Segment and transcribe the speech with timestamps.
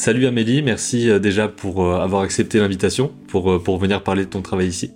[0.00, 4.68] Salut Amélie, merci déjà pour avoir accepté l'invitation, pour, pour venir parler de ton travail
[4.68, 4.92] ici.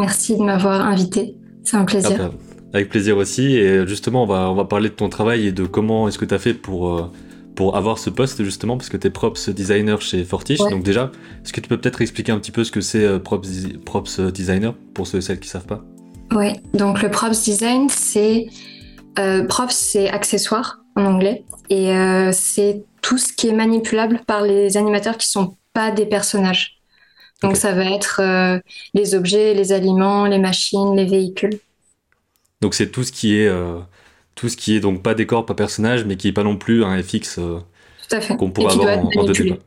[0.00, 2.18] Merci de m'avoir invité, c'est un plaisir.
[2.20, 2.34] Ah, bah,
[2.74, 5.64] avec plaisir aussi, et justement on va, on va parler de ton travail et de
[5.64, 7.12] comment est-ce que tu as fait pour
[7.54, 10.58] pour avoir ce poste justement parce que tu es props designer chez Fortiche.
[10.58, 11.12] Donc déjà,
[11.44, 13.48] est-ce que tu peux peut-être expliquer un petit peu ce que c'est euh, props,
[13.86, 15.84] props designer pour ceux et celles qui savent pas?
[16.34, 18.48] Oui, donc le props design, c'est
[19.20, 24.42] euh, props, c'est accessoire en anglais et euh, c'est tout ce qui est manipulable par
[24.42, 26.78] les animateurs qui sont pas des personnages.
[27.42, 28.22] Donc ça va être
[28.94, 31.58] les objets, les aliments, les machines, les véhicules.
[32.60, 33.50] Donc c'est tout ce qui est
[34.34, 36.84] tout ce qui est donc pas décor, pas personnage, mais qui est pas non plus
[36.84, 37.60] un FX euh,
[38.36, 39.58] qu'on pourrait avoir en, 2D.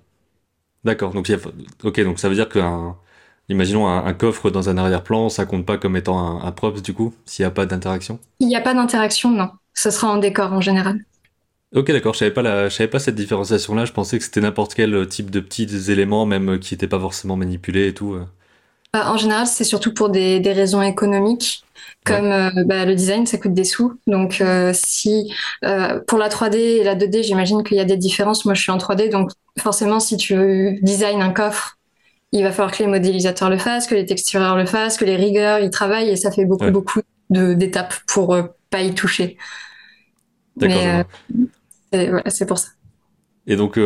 [0.83, 1.31] D'accord, donc,
[1.83, 2.95] ok, donc ça veut dire qu'un,
[3.49, 7.13] imaginons un, coffre dans un arrière-plan, ça compte pas comme étant un, props du coup,
[7.25, 8.19] s'il n'y a pas d'interaction?
[8.39, 9.49] Il n'y a pas d'interaction, non.
[9.73, 10.99] Ce sera en décor en général.
[11.75, 13.85] Ok, d'accord, je savais pas la, je savais pas cette différenciation-là.
[13.85, 17.35] Je pensais que c'était n'importe quel type de petits éléments, même qui n'étaient pas forcément
[17.35, 18.13] manipulés et tout.
[18.13, 18.25] Euh.
[18.93, 21.65] Bah, en général, c'est surtout pour des, des raisons économiques.
[22.05, 23.99] Comme euh, bah, le design, ça coûte des sous.
[24.05, 25.33] Donc, euh, si
[25.63, 28.45] euh, pour la 3D et la 2D, j'imagine qu'il y a des différences.
[28.45, 31.77] Moi, je suis en 3D, donc forcément, si tu design un coffre,
[32.31, 35.15] il va falloir que les modélisateurs le fassent, que les textureurs le fassent, que les
[35.15, 38.37] rigueurs y travaillent, et ça fait beaucoup, beaucoup d'étapes pour
[38.69, 39.37] pas y toucher.
[40.57, 41.03] Mais
[42.27, 42.69] c'est pour ça.
[43.47, 43.79] Et donc,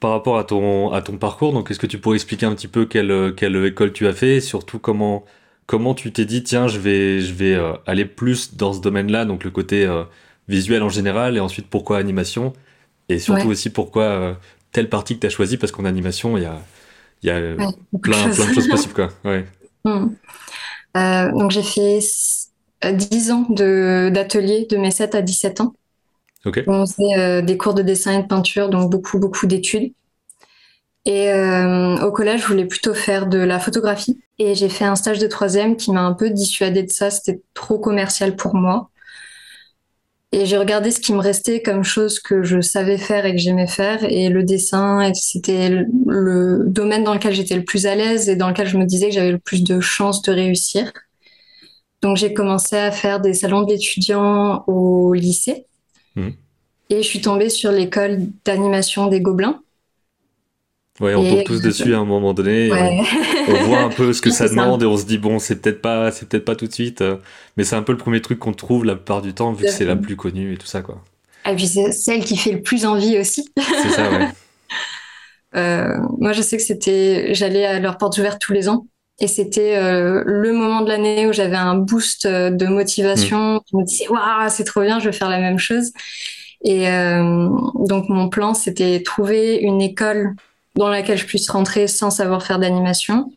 [0.00, 2.68] par rapport à ton, à ton parcours, donc est-ce que tu pourrais expliquer un petit
[2.68, 5.24] peu quelle, quelle école tu as fait, et surtout comment
[5.66, 9.24] comment tu t'es dit, tiens, je vais, je vais euh, aller plus dans ce domaine-là,
[9.24, 10.04] donc le côté euh,
[10.48, 12.52] visuel en général, et ensuite pourquoi animation,
[13.08, 14.34] et surtout aussi pourquoi euh,
[14.72, 16.58] telle partie que tu as choisie, parce qu'en animation, il y a,
[17.22, 18.94] y a plein, plein, de choses possibles.
[18.94, 19.08] Quoi.
[19.24, 19.46] Ouais.
[19.84, 20.10] Hmm.
[21.38, 21.98] donc j'ai fait
[22.84, 25.74] 10 ans d'atelier de, mes 7 à 17 ans.
[26.44, 26.64] Okay.
[26.66, 29.92] On faisait des cours de dessin et de peinture, donc beaucoup, beaucoup d'études.
[31.04, 34.20] Et au collège, je voulais plutôt faire de la photographie.
[34.38, 37.10] Et j'ai fait un stage de troisième qui m'a un peu dissuadé de ça.
[37.10, 38.90] C'était trop commercial pour moi.
[40.32, 43.38] Et j'ai regardé ce qui me restait comme chose que je savais faire et que
[43.38, 44.02] j'aimais faire.
[44.02, 48.48] Et le dessin, c'était le domaine dans lequel j'étais le plus à l'aise et dans
[48.48, 50.90] lequel je me disais que j'avais le plus de chances de réussir.
[52.00, 55.66] Donc j'ai commencé à faire des salons d'étudiants au lycée.
[56.16, 56.28] Mmh.
[56.90, 59.62] Et je suis tombée sur l'école d'animation des Gobelins.
[61.00, 62.70] Ouais, on tombe tous dessus à un moment donné.
[63.48, 65.80] On, voit un peu ce que ça demande et on se dit bon, c'est peut-être
[65.80, 67.16] pas, c'est peut-être pas tout de suite, euh,
[67.56, 69.70] mais c'est un peu le premier truc qu'on trouve la plupart du temps vu que
[69.70, 71.02] c'est la plus connue et tout ça quoi.
[71.50, 73.50] Et puis c'est celle qui fait le plus envie aussi.
[73.56, 74.28] C'est ça, ouais.
[75.54, 78.86] Euh, moi, je sais que c'était, j'allais à leur porte ouverte tous les ans
[79.22, 83.54] et c'était euh, le moment de l'année où j'avais un boost de motivation.
[83.54, 83.60] Mm.
[83.70, 85.92] Je me disais waouh, c'est trop bien, je vais faire la même chose.
[86.64, 90.36] Et donc mon plan, c'était trouver une école
[90.76, 93.32] dans laquelle je puisse rentrer sans savoir faire d'animation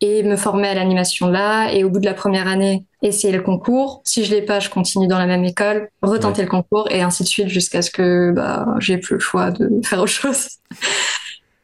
[0.00, 1.72] et me former à l'animation là.
[1.72, 4.02] Et au bout de la première année, essayer le concours.
[4.04, 7.22] Si je l'ai pas, je continue dans la même école, retenter le concours et ainsi
[7.22, 10.48] de suite jusqu'à ce que bah, j'ai plus le choix de faire autre chose.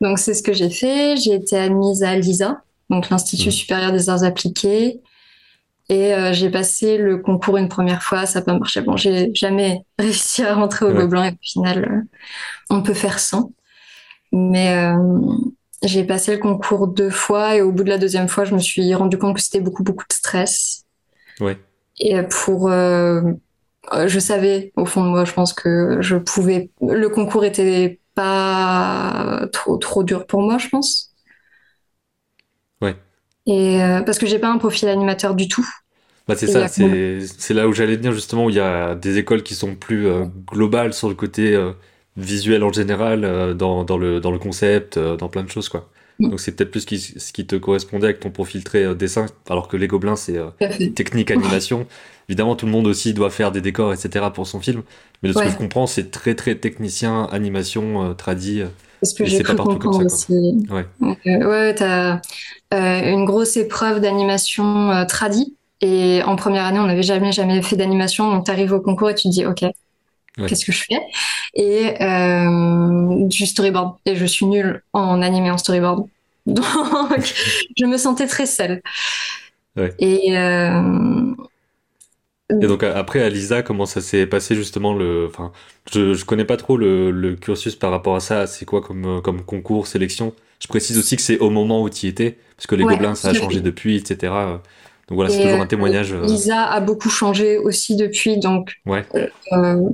[0.01, 1.17] donc c'est ce que j'ai fait.
[1.17, 3.53] J'ai été admise à l'ISA, donc l'Institut mmh.
[3.53, 5.01] supérieur des arts appliqués.
[5.89, 8.81] Et euh, j'ai passé le concours une première fois, ça n'a pas marché.
[8.81, 12.19] Bon, j'ai jamais réussi à rentrer au Gobelin et au final, euh,
[12.71, 13.53] on peut faire sans.
[14.33, 14.97] Mais euh,
[15.83, 18.61] j'ai passé le concours deux fois et au bout de la deuxième fois, je me
[18.61, 20.85] suis rendu compte que c'était beaucoup, beaucoup de stress.
[21.41, 21.59] Ouais.
[22.01, 22.71] Et pour.
[22.71, 26.71] Je savais, au fond de moi, je pense que je pouvais.
[26.81, 31.14] Le concours était pas trop, trop dur pour moi, je pense.
[33.47, 35.69] Et euh, parce que j'ai pas un profil animateur du tout.
[36.27, 39.43] Bah c'est ça, c'est là où j'allais venir justement, où il y a des écoles
[39.43, 40.09] qui sont plus
[40.47, 41.55] globales sur le côté
[42.17, 45.69] visuel en général, euh, dans, dans, le, dans le concept, euh, dans plein de choses,
[45.69, 45.89] quoi.
[46.21, 46.31] Mm.
[46.31, 49.69] Donc c'est peut-être plus ce qui, te correspondait avec ton profil très euh, dessin, alors
[49.69, 50.39] que les gobelins c'est
[50.95, 51.87] technique animation.
[52.29, 54.27] Évidemment, tout le monde aussi doit faire des décors, etc.
[54.33, 54.83] pour son film.
[55.23, 58.15] Mais de ce que je comprends, c'est très très technicien, animation,
[59.13, 59.15] tradi.
[59.15, 60.05] Parce que j'ai comme ça.
[60.05, 60.67] Aussi.
[60.71, 62.21] Ouais, ouais t'as
[62.73, 65.55] une grosse épreuve d'animation tradi.
[65.81, 68.31] Et en première année, on n'avait jamais jamais fait d'animation.
[68.31, 69.65] Donc t'arrives au concours et tu te dis, ok,
[70.47, 71.01] qu'est-ce que je fais?
[71.55, 73.97] Et euh, du storyboard.
[74.07, 76.07] Et je suis nulle en animé en storyboard.
[76.47, 76.65] Donc,
[77.77, 78.83] je me sentais très seule.
[79.99, 81.35] Et, euh...
[82.51, 85.53] et donc après à Lisa, comment ça s'est passé justement le, enfin,
[85.93, 88.47] je, je connais pas trop le, le cursus par rapport à ça.
[88.47, 90.35] C'est quoi comme comme concours, sélection?
[90.61, 93.15] Je précise aussi que c'est au moment où tu y étais, parce que les gobelins
[93.15, 94.33] ça a changé depuis, etc.
[95.09, 96.15] Donc voilà, c'est toujours un témoignage.
[96.15, 99.05] Lisa a beaucoup changé aussi depuis, donc ouais.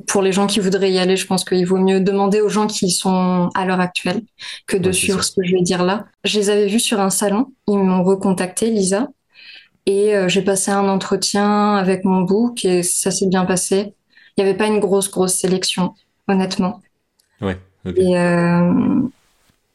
[0.07, 2.69] pour les gens qui voudraient y aller, je pense qu'il vaut mieux demander aux gens
[2.69, 4.23] qui y sont à l'heure actuelle
[4.69, 6.05] que de suivre ce que je vais dire là.
[6.23, 9.09] Je les avais vus sur un salon, ils m'ont recontacté, Lisa,
[9.91, 13.95] et j'ai passé un entretien avec mon book et ça s'est bien passé.
[14.37, 15.95] Il n'y avait pas une grosse, grosse sélection,
[16.29, 16.81] honnêtement.
[17.41, 17.59] Ouais.
[17.85, 19.03] Et, euh,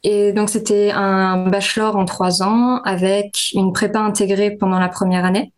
[0.03, 5.25] et, donc, c'était un bachelor en trois ans avec une prépa intégrée pendant la première
[5.25, 5.51] année.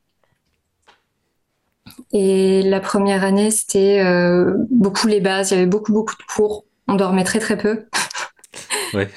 [2.11, 5.51] Et la première année, c'était euh, beaucoup les bases.
[5.51, 6.65] Il y avait beaucoup, beaucoup de cours.
[6.87, 7.85] On dormait très, très peu.
[8.93, 9.09] Ouais.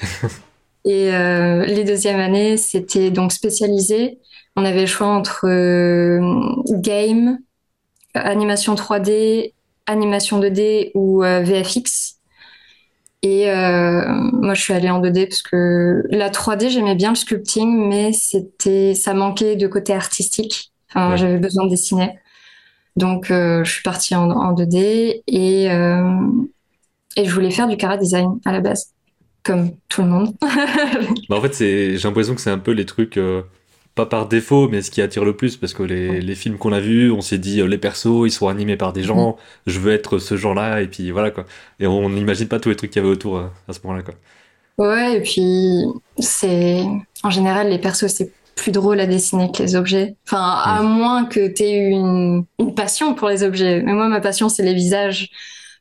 [0.83, 4.19] Et euh, les deuxièmes années, c'était donc spécialisé.
[4.55, 5.47] On avait le choix entre
[6.81, 7.39] game,
[8.13, 9.53] animation 3D,
[9.87, 12.21] animation 2D ou VFX.
[13.23, 17.15] Et euh, moi, je suis allée en 2D parce que la 3D, j'aimais bien le
[17.15, 20.71] sculpting, mais c'était, ça manquait de côté artistique.
[20.89, 22.19] Enfin, j'avais besoin de dessiner.
[22.95, 26.27] Donc, euh, je suis partie en, en 2D et, euh,
[27.15, 28.91] et je voulais faire du cara design à la base,
[29.43, 30.35] comme tout le monde.
[31.29, 33.43] bah en fait, j'ai l'impression que c'est un peu les trucs euh,
[33.95, 36.71] pas par défaut, mais ce qui attire le plus, parce que les, les films qu'on
[36.71, 39.79] a vus, on s'est dit, euh, les persos, ils sont animés par des gens, je
[39.79, 41.45] veux être ce genre-là, et puis voilà, quoi.
[41.79, 44.03] Et on n'imagine pas tous les trucs qu'il y avait autour euh, à ce moment-là,
[44.03, 44.15] quoi.
[44.77, 45.83] Ouais, et puis,
[46.17, 46.83] c'est.
[47.23, 50.15] En général, les persos, c'est plus drôle à dessiner que les objets.
[50.27, 53.81] Enfin, à moins que tu aies une, une passion pour les objets.
[53.81, 55.29] Mais moi, ma passion, c'est les visages.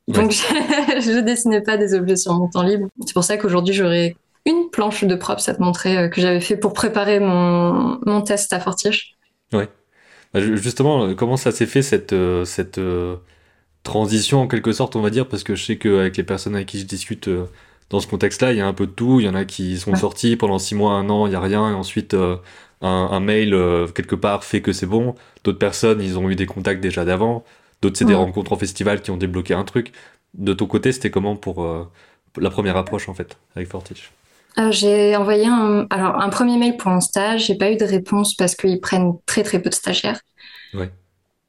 [0.08, 2.88] Donc, je ne dessinais pas des objets sur mon temps libre.
[3.06, 4.16] C'est pour ça qu'aujourd'hui, j'aurais
[4.50, 8.22] une planche de prop, ça te montrait euh, que j'avais fait pour préparer mon, mon
[8.22, 9.16] test à Fortiche.
[9.52, 9.68] Ouais.
[10.32, 12.80] Bah, justement, euh, comment ça s'est fait cette, euh, cette
[13.82, 16.68] transition en quelque sorte, on va dire, parce que je sais qu'avec les personnes avec
[16.68, 17.30] qui je discute
[17.88, 19.20] dans ce contexte-là, il y a un peu de tout.
[19.20, 21.40] Il y en a qui sont sortis pendant six mois, un an, il y a
[21.40, 22.40] rien, et ensuite un,
[22.82, 23.56] un, mail
[23.94, 25.14] quelque part fait que c'est bon.
[25.44, 27.44] D'autres personnes, ils ont eu des contacts déjà d'avant.
[27.82, 29.92] D'autres, c'est des rencontres en festival qui ont débloqué un truc.
[30.34, 31.66] De ton côté, c'était comment pour
[32.38, 34.12] la première approche en fait avec Fortiche?
[34.58, 37.46] Euh, j'ai envoyé un, alors, un premier mail pour un stage.
[37.46, 40.20] J'ai pas eu de réponse parce qu'ils prennent très très peu de stagiaires.
[40.74, 40.90] Ouais.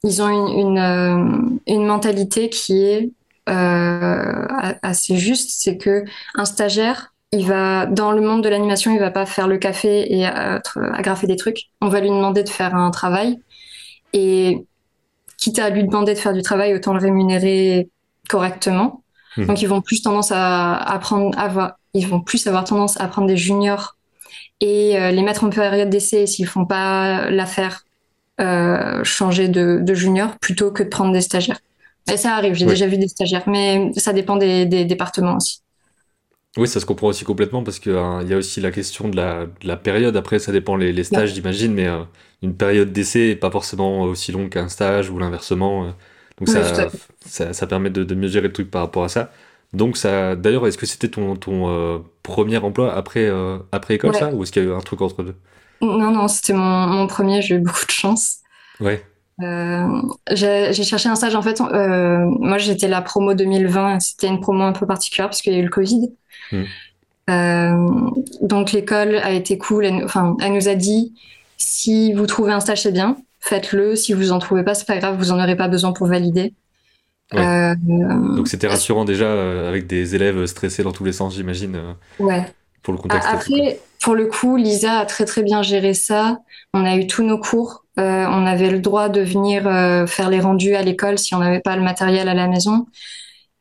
[0.03, 3.09] Ils ont une, une, euh, une mentalité qui est
[3.49, 4.45] euh,
[4.81, 5.49] assez juste.
[5.61, 6.03] C'est que
[6.35, 10.13] un stagiaire, il va dans le monde de l'animation, il va pas faire le café
[10.13, 11.69] et agrafer des trucs.
[11.81, 13.39] On va lui demander de faire un travail
[14.13, 14.65] et
[15.37, 17.89] quitte à lui demander de faire du travail, autant le rémunérer
[18.29, 19.03] correctement.
[19.37, 19.45] Mmh.
[19.45, 23.07] Donc ils vont plus tendance à apprendre à voir ils vont plus avoir tendance à
[23.07, 23.97] prendre des juniors
[24.61, 27.85] et euh, les mettre en période d'essai s'ils font pas l'affaire
[28.39, 31.59] euh, changer de, de, junior plutôt que de prendre des stagiaires.
[32.11, 35.61] Et ça arrive, j'ai déjà vu des stagiaires, mais ça dépend des, des, départements aussi.
[36.57, 39.15] Oui, ça se comprend aussi complètement parce qu'il hein, y a aussi la question de
[39.15, 40.15] la, de la, période.
[40.17, 42.01] Après, ça dépend les, les stages, j'imagine, mais euh,
[42.41, 45.93] une période d'essai n'est pas forcément aussi longue qu'un stage ou l'inversement.
[46.39, 46.89] donc ça,
[47.25, 49.31] ça, ça, permet de, de, mieux gérer le truc par rapport à ça.
[49.73, 54.13] Donc ça, d'ailleurs, est-ce que c'était ton, ton euh, premier emploi après, euh, après école,
[54.15, 55.35] ça Ou est-ce qu'il y a eu un truc entre deux?
[55.81, 58.37] Non, non, c'était mon, mon, premier, j'ai eu beaucoup de chance.
[58.79, 59.03] Ouais.
[59.41, 59.87] Euh,
[60.31, 64.73] j'ai cherché un stage, en fait, moi j'étais la promo 2020, c'était une promo un
[64.73, 66.11] peu particulière parce qu'il y a eu le Covid.
[66.51, 68.09] Hmm.
[68.41, 71.13] Donc l'école a été cool, elle, enfin, elle nous a dit,
[71.57, 74.97] si vous trouvez un stage, c'est bien, faites-le, si vous en trouvez pas, c'est pas
[74.97, 76.53] grave, vous en aurez pas besoin pour valider.
[77.33, 77.75] Euh,
[78.35, 81.75] Donc c'était rassurant déjà euh, avec des élèves stressés dans tous les sens, j'imagine.
[81.75, 82.45] Euh, ouais.
[82.83, 83.27] Pour le contexte.
[83.31, 86.39] Après, pour le coup, Lisa a très très bien géré ça.
[86.73, 87.85] On a eu tous nos cours.
[87.97, 89.63] on avait le droit de venir
[90.07, 92.87] faire les rendus à l'école si on n'avait pas le matériel à la maison.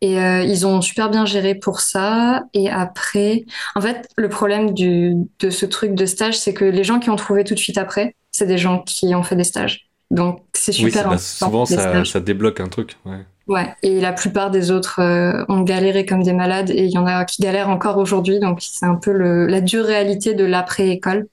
[0.00, 2.44] Et ils ont super bien géré pour ça.
[2.54, 6.82] Et après, en fait, le problème du, de ce truc de stage, c'est que les
[6.82, 9.44] gens qui ont trouvé tout de suite après, c'est des gens qui ont fait des
[9.44, 9.90] stages.
[10.10, 11.04] Donc c'est super.
[11.04, 12.96] Oui, bah, souvent ça, ça, débloque un truc.
[13.04, 13.24] Ouais.
[13.46, 16.98] Ouais, et la plupart des autres euh, ont galéré comme des malades et il y
[16.98, 18.38] en a qui galèrent encore aujourd'hui.
[18.38, 21.26] Donc c'est un peu le, la dure réalité de l'après-école.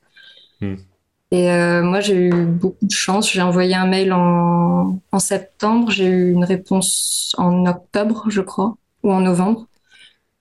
[0.62, 0.76] Hmm.
[1.30, 3.32] Et euh, moi j'ai eu beaucoup de chance.
[3.32, 5.92] J'ai envoyé un mail en, en septembre.
[5.92, 9.68] J'ai eu une réponse en octobre, je crois, ou en novembre.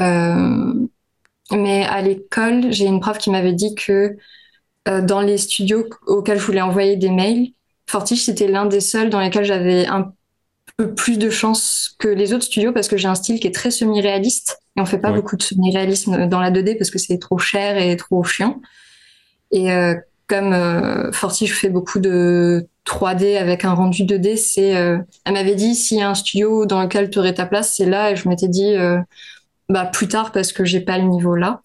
[0.00, 0.72] Euh,
[1.52, 4.16] mais à l'école, j'ai une prof qui m'avait dit que
[4.86, 7.50] dans les studios auxquels je voulais envoyer des mails,
[7.88, 10.12] Fortiche, c'était l'un des seuls dans lesquels j'avais un
[10.84, 13.70] plus de chance que les autres studios parce que j'ai un style qui est très
[13.70, 17.38] semi-réaliste et on fait pas beaucoup de semi-réalisme dans la 2D parce que c'est trop
[17.38, 18.60] cher et trop chiant.
[19.52, 19.94] Et euh,
[20.28, 25.32] comme euh, Forti, je fais beaucoup de 3D avec un rendu 2D, c'est euh, elle
[25.34, 28.10] m'avait dit s'il y a un studio dans lequel tu aurais ta place, c'est là
[28.10, 28.98] et je m'étais dit euh,
[29.68, 31.62] bah plus tard parce que j'ai pas le niveau là.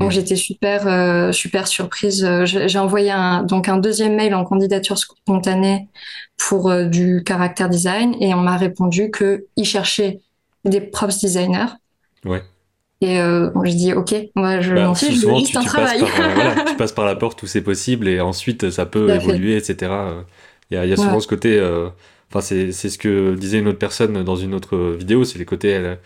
[0.00, 0.12] Donc Mm.
[0.12, 2.24] j'étais super euh, super surprise.
[2.24, 5.88] Euh, J'ai envoyé un, donc un deuxième mail en candidature spontanée
[6.38, 10.20] pour euh, du caractère design et on m'a répondu que ils cherchaient
[10.64, 11.66] des props designers.
[12.24, 12.42] Ouais.
[13.02, 15.56] Et euh, bon, j'ai dit ok, moi je Bah, m'en fiche, je veux juste tu,
[15.56, 15.98] un tu passes travail.
[15.98, 19.14] par, voilà, tu passes par la porte où c'est possible et ensuite ça peut fait.
[19.14, 20.24] évoluer, etc.
[20.70, 21.20] Il y a, il y a souvent Ouais.
[21.20, 21.60] ce côté.
[22.30, 25.44] Enfin, c'est c'est ce que disait une autre personne dans une autre vidéo, c'est les
[25.44, 25.70] côtés.
[25.70, 25.98] Elle,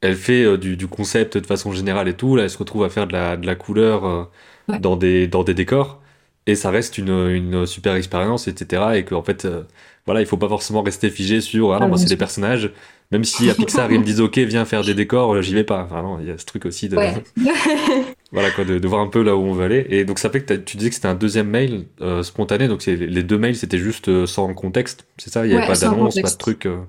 [0.00, 2.36] elle fait euh, du, du concept de façon générale et tout.
[2.36, 4.24] Là, elle se retrouve à faire de la, de la couleur euh,
[4.68, 4.78] Ouais.
[4.78, 6.00] dans, des, dans des décors
[6.46, 8.96] et ça reste une, une super expérience, etc.
[8.98, 9.64] Et qu'en fait, euh,
[10.06, 12.72] voilà, il faut pas forcément rester figé sur ah non, Ah, moi c'est des personnages.
[13.12, 15.82] Même si à Pixar ils me disent ok, viens faire des décors, j'y vais pas.
[15.84, 16.96] Enfin, non, il y a ce truc aussi de.
[16.96, 17.24] Ouais.
[18.32, 19.86] Voilà quoi, de, de voir un peu là où on veut aller.
[19.88, 22.84] Et donc ça fait que tu disais que c'était un deuxième mail euh, spontané, donc
[22.86, 25.44] les deux mails c'était juste sans contexte, c'est ça?
[25.46, 26.66] Il n'y avait Ouais, pas d'annonce, pas de truc.
[26.66, 26.82] euh,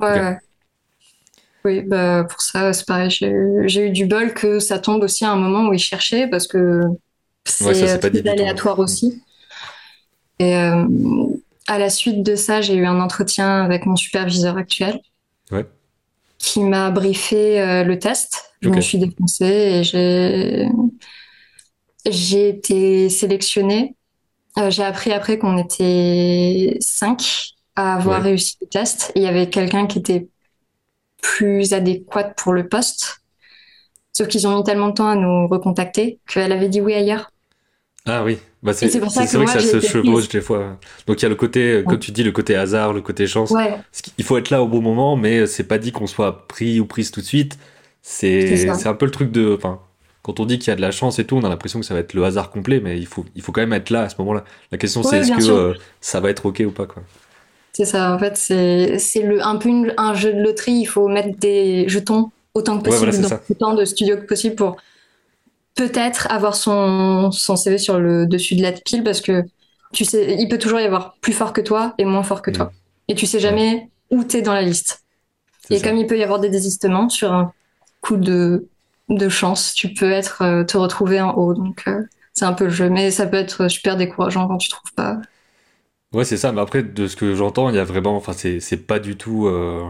[0.00, 0.38] Ouais.
[1.64, 1.80] Ouais.
[1.80, 3.10] Oui, bah pour ça, c'est pareil.
[3.10, 6.46] J'ai eu, du bol que ça tombe aussi à un moment où ils cherchaient parce
[6.46, 6.80] que
[7.60, 8.28] Ouais, c'est c'est euh, tout.
[8.28, 9.22] aléatoire aussi.
[10.38, 10.84] Et euh,
[11.68, 15.00] à la suite de ça, j'ai eu un entretien avec mon superviseur actuel
[15.50, 15.66] Ouais.
[16.38, 18.52] qui m'a briefé euh, le test.
[18.62, 20.68] Je me suis défoncée et
[22.12, 23.96] j'ai été sélectionnée.
[24.58, 28.24] Euh, j'ai appris après qu'on était cinq à avoir Ouais.
[28.30, 29.12] réussi le test.
[29.16, 30.28] Il y avait quelqu'un qui était
[31.22, 33.22] plus adéquate pour le poste.
[34.12, 37.30] Sauf qu'ils ont mis tellement de temps à nous recontacter qu'elle avait dit oui ailleurs.
[38.04, 40.76] Ah oui, bah c'est pour ça que vrai que ça se chevauche des fois.
[41.06, 43.28] Donc il y a le côté, euh, comme tu dis, le côté hasard, le côté
[43.28, 43.50] chance.
[43.50, 43.78] Ouais,
[44.18, 46.84] Il faut être là au bon moment, mais c'est pas dit qu'on soit pris ou
[46.84, 47.58] prise tout de suite.
[48.02, 49.54] C'est un peu le truc de.
[49.56, 49.80] Enfin,
[50.22, 51.86] quand on dit qu'il y a de la chance et tout, on a l'impression que
[51.86, 54.02] ça va être le hasard complet, mais il faut, il faut quand même être là
[54.02, 54.44] à ce moment-là.
[54.72, 57.04] La question c'est est-ce que euh, ça va être ok ou pas quoi.
[57.72, 58.14] C'est ça.
[58.14, 60.72] En fait, c'est un peu une- un jeu de loterie.
[60.72, 63.40] Il faut mettre des jetons autant que Ouais, possible voilà, c'est dans ça.
[63.50, 64.76] autant de studios que possible pour
[65.74, 69.42] peut-être avoir son son CV sur le dessus de la pile parce que
[69.92, 72.50] tu sais, il peut toujours y avoir plus fort que toi et moins fort que
[72.50, 72.54] Mm.
[72.54, 72.72] toi.
[73.08, 75.02] Et tu sais jamais où t'es dans la liste.
[75.70, 75.88] Et ça.
[75.88, 77.52] comme il peut y avoir des désistements sur un
[78.00, 78.66] coup de,
[79.08, 81.54] de chance, tu peux être euh, te retrouver en haut.
[81.54, 82.02] Donc euh,
[82.34, 85.18] c'est un peu le jeu, mais ça peut être super décourageant quand tu trouves pas.
[86.12, 86.52] Ouais, c'est ça.
[86.52, 88.16] Mais après, de ce que j'entends, il y a vraiment.
[88.16, 89.46] Enfin, c'est c'est pas du tout.
[89.46, 89.82] euh,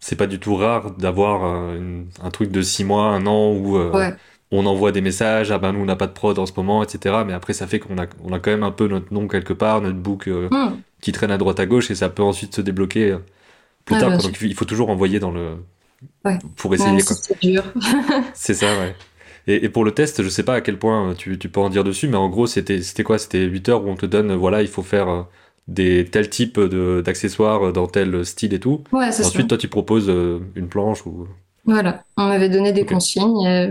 [0.00, 3.76] C'est pas du tout rare d'avoir euh, un truc de six mois, un an où
[3.76, 4.14] euh, Ouais,
[4.50, 5.50] on envoie des messages.
[5.52, 7.16] Ah ben nous on n'a pas de prod en ce moment, etc.
[7.26, 9.52] Mais après, ça fait qu'on a on a quand même un peu notre nom quelque
[9.52, 10.76] part, notre book Hmm.
[11.00, 13.16] qui traîne à droite à gauche et ça peut ensuite se débloquer
[13.84, 14.10] plus tard.
[14.10, 14.18] quoi.
[14.18, 15.56] Donc il faut toujours envoyer dans le
[16.24, 16.36] Ouais.
[16.56, 17.62] pour essayer c'est dur.
[18.34, 18.94] C'est ça, ouais.
[19.46, 21.60] Et, et pour le test, je sais pas à quel point euh, tu, tu peux
[21.60, 23.18] en dire dessus, mais en gros, c'était c'était quoi?
[23.18, 25.22] C'était 8 heures où on te donne, euh, voilà, il faut faire euh,
[25.68, 28.82] des tel type de d'accessoires dans tel style et tout.
[28.92, 29.08] Ouais.
[29.08, 30.08] Ensuite, toi, tu proposes
[30.56, 31.26] une planche ou.
[31.64, 33.46] Voilà, on m'avait donné des consignes.
[33.46, 33.70] Et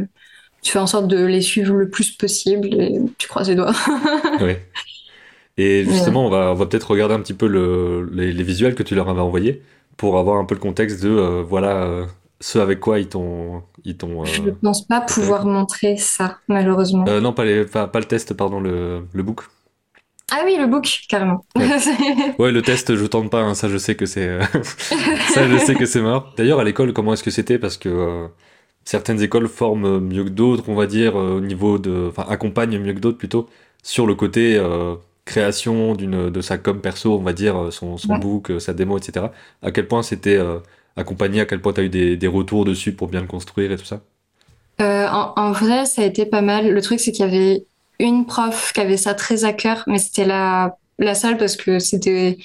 [0.62, 3.74] tu fais en sorte de les suivre le plus possible et tu croises les doigts.
[4.40, 4.62] Ouais.
[5.58, 8.74] Et justement, on va, on va peut-être regarder un petit peu le, les, les visuels
[8.76, 9.62] que tu leur avais envoyés
[9.98, 12.08] pour avoir un peu le contexte de, euh, voilà,
[12.42, 13.64] ce avec quoi ils t'ont.
[13.86, 17.06] Ils t'ont Je euh, ne pense pas pouvoir montrer ça, malheureusement.
[17.08, 19.42] euh, non, pas, les, pas, pas le test, pardon, le, le book.
[20.34, 21.46] Ah oui, le book, carrément.
[21.58, 21.68] Ouais.
[22.40, 24.42] Ouais, le test, je tente pas, hein, ça je sais que c'est euh,
[25.34, 26.34] ça je sais que c'est mort.
[26.38, 27.60] D'ailleurs, à l'école, comment est-ce que c'était?
[27.60, 28.28] Parce que
[28.86, 32.94] certaines écoles forment mieux que d'autres, on va dire, au niveau de, enfin, accompagnent mieux
[32.94, 33.50] que d'autres plutôt
[33.84, 34.96] sur le côté euh,
[35.26, 38.20] création d'une de sa com perso, on va dire, son, son Ouais.
[38.20, 39.28] book, sa démo, etc.
[39.62, 40.60] À quel point c'était euh,
[40.96, 43.78] accompagné, à quel point tu as eu des, retours dessus pour bien le construire et
[43.78, 44.02] tout ça
[44.82, 46.72] Euh, en, vrai, ça a été pas mal.
[46.72, 47.66] Le truc, c'est qu'il y avait
[48.00, 51.78] une prof qui avait ça très à cœur, mais c'était la, la seule parce que
[51.80, 52.38] c'était,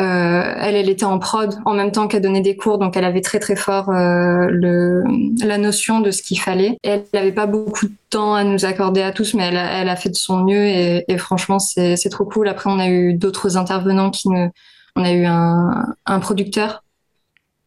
[0.00, 3.04] euh, elle, elle était en prod en même temps qu'elle donnait des cours, donc elle
[3.04, 5.04] avait très très fort euh, le,
[5.44, 6.76] la notion de ce qu'il fallait.
[6.82, 10.10] Elle n'avait pas beaucoup de temps à nous accorder à tous, mais elle a, fait
[10.10, 12.48] de son mieux et, franchement, c'est trop cool.
[12.48, 14.50] Après, on a eu d'autres intervenants qui nous,
[14.96, 16.82] on a eu un, un producteur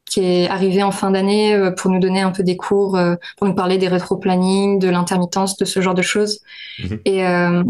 [0.10, 3.16] qui est arrivé en fin d'année euh, pour nous donner un peu des cours, euh,
[3.38, 6.42] pour nous parler des rétro-planning, de l'intermittence, de ce genre de choses.
[6.84, 7.00] Mhm.
[7.06, 7.64] Et euh,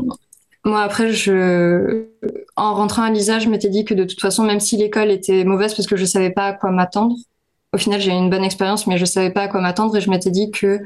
[0.66, 2.06] moi, après, je,
[2.56, 5.44] en rentrant à l'ISA, je m'étais dit que de toute façon, même si l'école était
[5.44, 7.16] mauvaise parce que je savais pas à quoi m'attendre,
[7.74, 10.02] au final, j'ai eu une bonne expérience, mais je savais pas à quoi m'attendre et
[10.02, 10.80] je m'étais dit que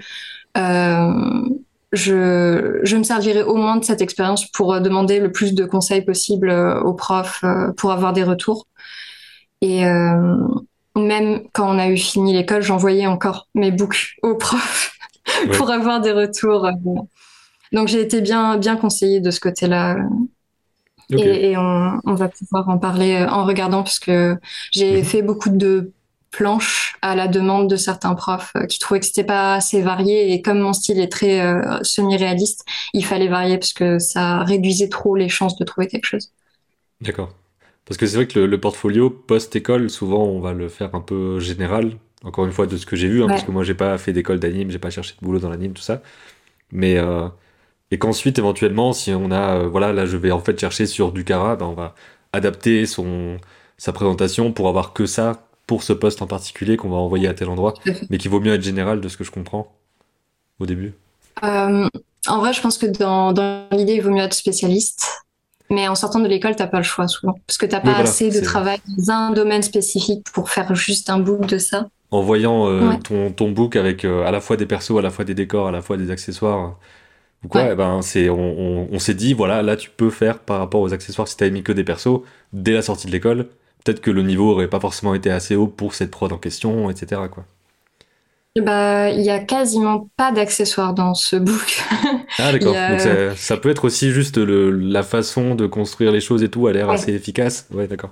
[0.57, 1.49] euh,
[1.93, 6.03] je, je me servirais au moins de cette expérience pour demander le plus de conseils
[6.03, 7.45] possible aux profs
[7.77, 8.67] pour avoir des retours.
[9.63, 10.35] Et euh,
[10.95, 14.91] même quand on a eu fini l'école, j'envoyais encore mes books aux profs
[15.47, 15.57] Ouais.
[15.57, 16.67] pour avoir des retours.
[17.71, 19.97] Donc j'ai été bien, bien conseillée de ce côté-là.
[21.09, 24.37] Et, et on, on va pouvoir en parler euh, en regardant parce que
[24.71, 25.03] j'ai Mhm.
[25.03, 25.91] fait beaucoup de
[26.31, 30.41] planches à la demande de certains profs qui trouvaient que c'était pas assez varié et
[30.41, 31.39] comme mon style est très
[31.83, 36.31] semi-réaliste, il fallait varier parce que ça réduisait trop les chances de trouver quelque chose.
[37.01, 37.33] D'accord.
[37.85, 41.39] Parce que c'est vrai que le, portfolio post-école, souvent, on va le faire un peu
[41.39, 41.91] général.
[42.23, 44.13] Encore une fois, de ce que j'ai vu, hein, parce que moi, j'ai pas fait
[44.13, 46.01] d'école d'anime, j'ai pas cherché de boulot dans l'anime, tout ça.
[46.71, 47.27] Mais euh,
[47.91, 51.11] et qu'ensuite, éventuellement, si on a, euh, voilà, là, je vais en fait chercher sur
[51.11, 51.95] du Cara, ben, on va
[52.31, 53.37] adapter son
[53.77, 57.33] sa présentation pour avoir que ça pour ce poste en particulier qu'on va envoyer à
[57.33, 57.73] tel endroit,
[58.09, 59.75] mais qui vaut mieux être général de ce que je comprends
[60.59, 60.93] au début.
[61.43, 61.87] Euh,
[62.27, 65.22] en vrai, je pense que dans, dans l'idée, il vaut mieux être spécialiste.
[65.73, 67.35] Mais en sortant de l'école, t'as pas le choix souvent.
[67.47, 71.19] Parce que t'as pas assez de travail dans un domaine spécifique pour faire juste un
[71.19, 71.89] book de ça.
[72.11, 75.09] En voyant euh, ton, ton, book avec euh, à la fois des persos, à la
[75.09, 76.77] fois des décors, à la fois des accessoires,
[77.43, 80.59] ou quoi, eh ben, c'est, on, on, s'est dit, voilà, là tu peux faire par
[80.59, 82.21] rapport aux accessoires si t'avais mis que des persos
[82.53, 83.47] dès la sortie de l'école.
[83.83, 86.89] Peut-être que le niveau aurait pas forcément été assez haut pour cette prod en question,
[86.89, 87.21] etc.
[87.31, 87.45] Quoi.
[88.61, 91.83] Bah, il y a quasiment pas d'accessoires dans ce book.
[92.39, 92.73] Ah d'accord.
[92.73, 96.49] Donc ça, ça, peut être aussi juste le, la façon de construire les choses et
[96.49, 97.67] tout a l'air assez efficace.
[97.71, 98.09] Ouais, d'accord.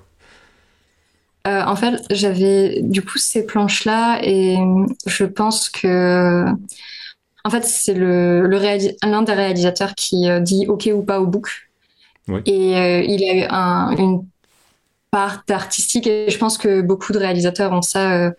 [1.47, 4.57] Euh, en fait, j'avais du coup ces planches-là et
[5.07, 6.45] je pense que,
[7.43, 8.59] en fait, c'est le, le
[9.03, 11.69] l'un des réalisateurs qui euh, dit OK ou pas au book.
[12.27, 12.41] Oui.
[12.45, 14.23] Et euh, il a eu un, une
[15.11, 18.31] part artistique et je pense que beaucoup de réalisateurs ont ça euh,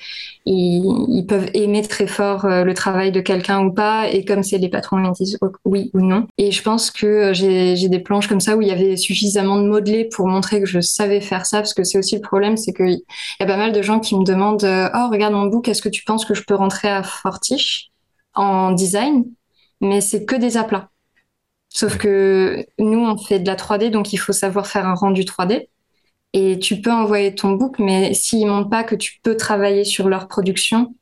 [0.47, 4.57] ils, peuvent aimer très fort euh, le travail de quelqu'un ou pas et comme c'est
[4.57, 6.26] les patrons ils disent oui ou non.
[6.38, 9.69] Et je pense que j'ai des planches comme ça où il y avait suffisamment de
[9.69, 12.73] modelés pour montrer que je savais faire ça parce que c'est aussi le problème c'est
[12.73, 15.69] qu'il y a pas mal de gens qui me demandent euh, oh regarde mon book
[15.69, 17.91] est-ce que tu penses que je peux rentrer à Fortiche
[18.35, 19.26] en design?
[19.83, 20.88] Mais c'est que des aplats.
[21.69, 25.23] Sauf que nous, on fait de la 3D, donc il faut savoir faire un rendu
[25.23, 25.69] 3D
[26.32, 30.08] et tu peux envoyer ton book, mais s'ils montrent pas que tu peux travailler sur
[30.08, 30.94] leur production,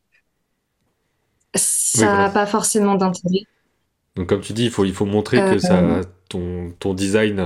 [1.54, 3.44] ça n'a pas forcément d'intérêt.
[4.16, 7.40] Donc comme tu dis, il faut, il faut montrer que ça, euh, ton, ton design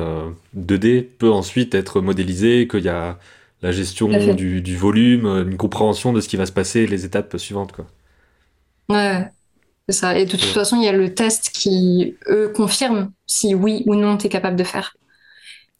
[0.56, 3.18] 2D euh, peut ensuite être modélisé, qu'il y a
[3.62, 7.36] la gestion du, du, volume, une compréhension de ce qui va se passer, les étapes
[7.38, 7.72] suivantes.
[7.72, 7.86] Quoi.
[8.90, 9.26] Ouais,
[9.88, 10.18] c'est ça.
[10.18, 13.94] Et de toute façon, il y a le test qui, eux, confirme si oui ou
[13.94, 14.96] non tu es capable de faire.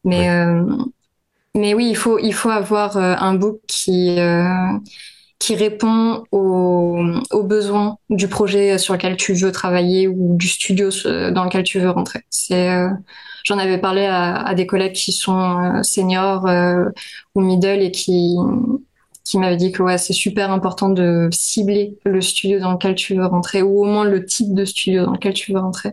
[0.04, 0.64] Mais, euh,
[1.54, 4.45] mais oui, il faut, il faut avoir euh, un book qui, euh,
[5.38, 10.90] qui répond aux, aux, besoins du projet sur lequel tu veux travailler ou du studio
[11.30, 12.23] dans lequel tu veux rentrer.
[12.28, 12.88] C'est, euh,
[13.45, 16.47] j'en avais parlé à, à, des collègues qui sont seniors
[17.34, 18.36] ou middle et qui,
[19.23, 23.14] qui m'avaient dit que ouais, c'est super important de cibler le studio dans lequel tu
[23.14, 25.93] veux rentrer ou au moins le type de studio dans lequel tu veux rentrer.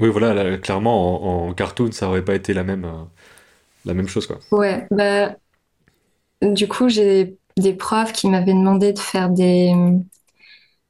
[0.00, 2.86] Oui, voilà, clairement, en, en, cartoon, ça aurait pas été la même
[3.88, 4.38] la même chose, quoi.
[4.52, 5.36] Ouais, bah,
[6.42, 9.72] du coup, j'ai des profs qui m'avaient demandé de faire des,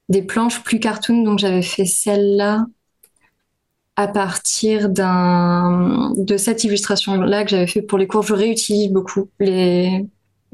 [0.09, 2.67] des planches plus cartoon, donc j'avais fait celle-là
[3.97, 8.23] à partir d'un de cette illustration-là que j'avais fait pour les cours.
[8.23, 10.07] Je réutilise beaucoup les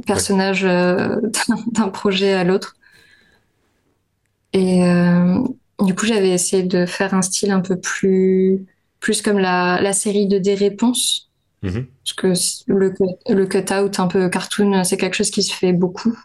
[0.06, 1.16] personnages euh,
[1.72, 2.76] d'un projet à l'autre.
[4.52, 5.40] Et euh,
[5.80, 8.64] du coup, j'avais essayé de faire un style un peu plus,
[9.00, 11.30] plus comme la, la série de des réponses
[11.64, 11.86] Mhm.
[12.04, 12.94] Parce que le,
[13.28, 16.16] le cut-out un peu cartoon, c'est quelque chose qui se fait beaucoup.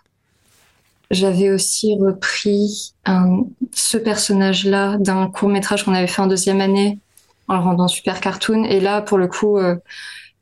[1.11, 6.99] J'avais aussi repris un, ce personnage-là d'un court métrage qu'on avait fait en deuxième année
[7.47, 8.65] en le rendant super cartoon.
[8.65, 9.75] Et là, pour le coup, euh,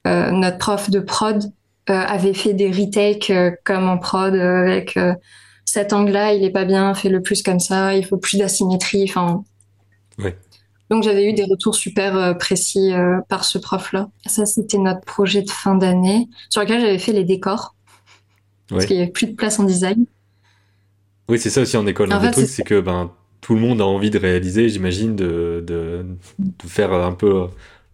[0.08, 1.44] euh, notre prof de prod
[1.90, 3.32] euh, avait fait des retakes
[3.64, 5.00] comme en prod avec
[5.64, 9.06] cet angle-là, il est pas bien, fais le plus comme ça, il faut plus d'asymétrie.
[9.08, 9.44] Enfin,
[10.18, 10.36] ouais.
[10.89, 14.10] Donc j'avais eu des retours super euh, précis euh, par ce prof-là.
[14.26, 17.76] Ça, c'était notre projet de fin d'année sur lequel j'avais fait les décors.
[18.69, 20.06] Parce qu'il n'y avait plus de place en design.
[21.30, 22.12] Oui, c'est ça aussi en école.
[22.12, 25.63] Un des trucs, c'est que ben, tout le monde a envie de réaliser, j'imagine, de,
[25.65, 26.06] de,
[26.39, 27.47] de, faire un peu euh,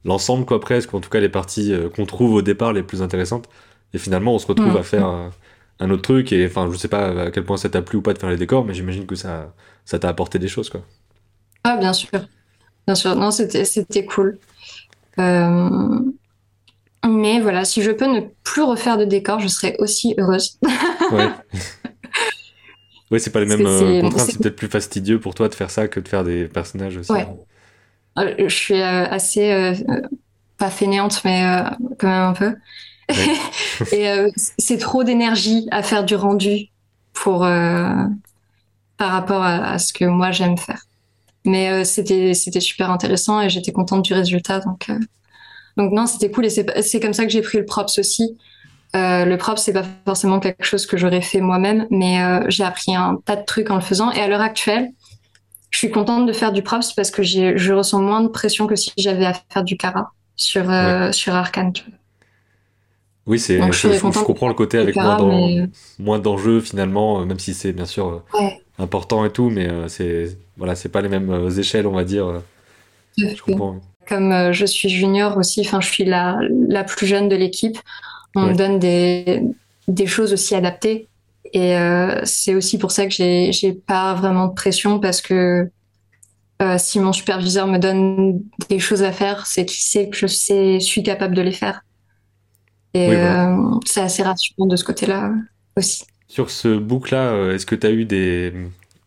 [0.03, 3.47] l'ensemble, quoi, presque, en tout cas les parties qu'on trouve au départ les plus intéressantes.
[3.93, 6.31] Et finalement, on se retrouve à faire un, autre truc.
[6.31, 8.29] Et enfin, je sais pas à quel point ça t'a plu ou pas de faire
[8.29, 9.53] les décors, mais j'imagine que ça
[9.85, 10.81] ça t'a apporté des choses, quoi.
[11.63, 12.09] Ah, bien sûr.
[12.87, 14.37] Bien sûr, non, c'était, c'était cool.
[15.19, 15.99] Euh,
[17.05, 20.57] mais voilà, si je peux ne plus refaire de décor, je serais aussi heureuse.
[21.11, 21.29] ouais.
[23.11, 24.29] Oui, c'est pas les mêmes euh, contraintes.
[24.31, 27.11] C'est peut-être plus fastidieux pour toi de faire ça que de faire des personnages aussi.
[27.11, 27.27] Ouais.
[28.17, 29.73] Euh, je suis assez,
[30.57, 31.63] pas fainéante, mais
[31.99, 32.55] quand même un peu.
[33.91, 34.07] Et
[34.57, 36.69] c'est trop d'énergie à faire du rendu
[37.13, 40.83] pour, par rapport à, ce que moi j'aime faire.
[41.45, 44.59] Mais euh, c'était c'était super intéressant et j'étais contente du résultat.
[44.59, 44.97] Donc euh,
[45.77, 48.37] donc non, c'était cool et c'est comme ça que j'ai pris le props aussi.
[48.93, 53.19] le prop, c'est pas forcément quelque chose que j'aurais fait moi-même, mais j'ai appris un
[53.25, 54.11] tas de trucs en le faisant.
[54.11, 54.91] Et à l'heure actuelle,
[55.71, 58.75] je suis contente de faire du props parce que je ressens moins de pression que
[58.75, 60.65] si j'avais à faire du cara sur,
[61.11, 61.73] sur Arkane.
[63.25, 67.71] Oui, c'est, je, je, comprends le côté avec moins, d'enjeux finalement, euh, même si c'est
[67.71, 68.47] bien sûr euh,
[68.79, 72.41] important et tout, mais euh, c'est voilà, c'est pas les mêmes échelles, on va dire.
[73.17, 73.79] Je comprends.
[74.07, 77.77] Comme je suis junior aussi, enfin, je suis la, la plus jeune de l'équipe.
[78.35, 79.43] On me donne des,
[79.87, 81.07] des choses aussi adaptées,
[81.53, 81.75] et
[82.23, 85.69] c'est aussi pour ça que j'ai, pas vraiment de pression parce que
[86.77, 90.79] si mon superviseur me donne des choses à faire, c'est qu'il sait que je sais,
[90.79, 91.83] suis capable de les faire.
[92.93, 93.55] Et euh,
[93.85, 95.31] c'est assez rassurant de ce côté-là
[95.75, 96.03] aussi.
[96.33, 98.51] Sur ce book-là, euh, est-ce que tu as eu des,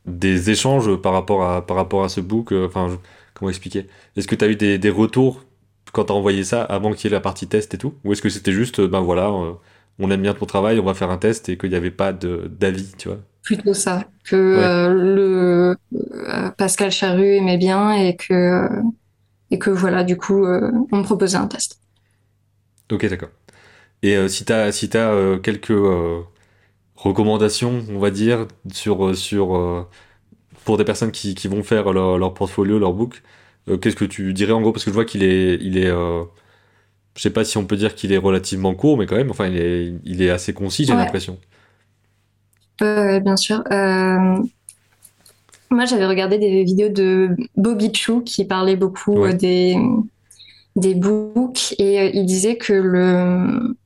[0.07, 3.01] des échanges par rapport à, par rapport à ce book euh, Enfin,
[3.35, 3.89] comment expliquer?
[4.17, 5.43] Est-ce que tu as eu des, des retours
[5.93, 7.95] quand tu as envoyé ça avant qu'il y ait la partie test et tout?
[8.05, 11.11] Ou est-ce que c'était juste, ben voilà, on aime bien ton travail, on va faire
[11.11, 13.19] un test et qu'il n'y avait pas d'avis, tu vois?
[13.43, 15.75] Plutôt ça, que le
[16.57, 18.69] Pascal Charru aimait bien et que,
[19.51, 21.81] et que voilà, du coup, on me proposait un test.
[22.93, 23.31] Ok, d'accord.
[24.03, 26.23] Et euh, si tu as, si as euh, quelques euh,
[26.97, 29.89] recommandations, on va dire, sur, sur,
[30.65, 33.23] pour des personnes qui, qui vont faire leur, leur portfolio, leur book,
[33.81, 34.73] qu'est-ce que tu dirais en gros?
[34.73, 35.59] Parce que je vois qu'il est.
[35.61, 35.91] Il est
[37.17, 39.47] je sais pas si on peut dire qu'il est relativement court, mais quand même, enfin,
[39.49, 41.39] il est, il est assez concis, j'ai l'impression.
[42.83, 43.63] Euh, bien sûr.
[45.71, 49.77] Moi, j'avais regardé des vidéos de Bobby Chou qui parlait beaucoup des,
[50.77, 53.77] des books et il disait que le,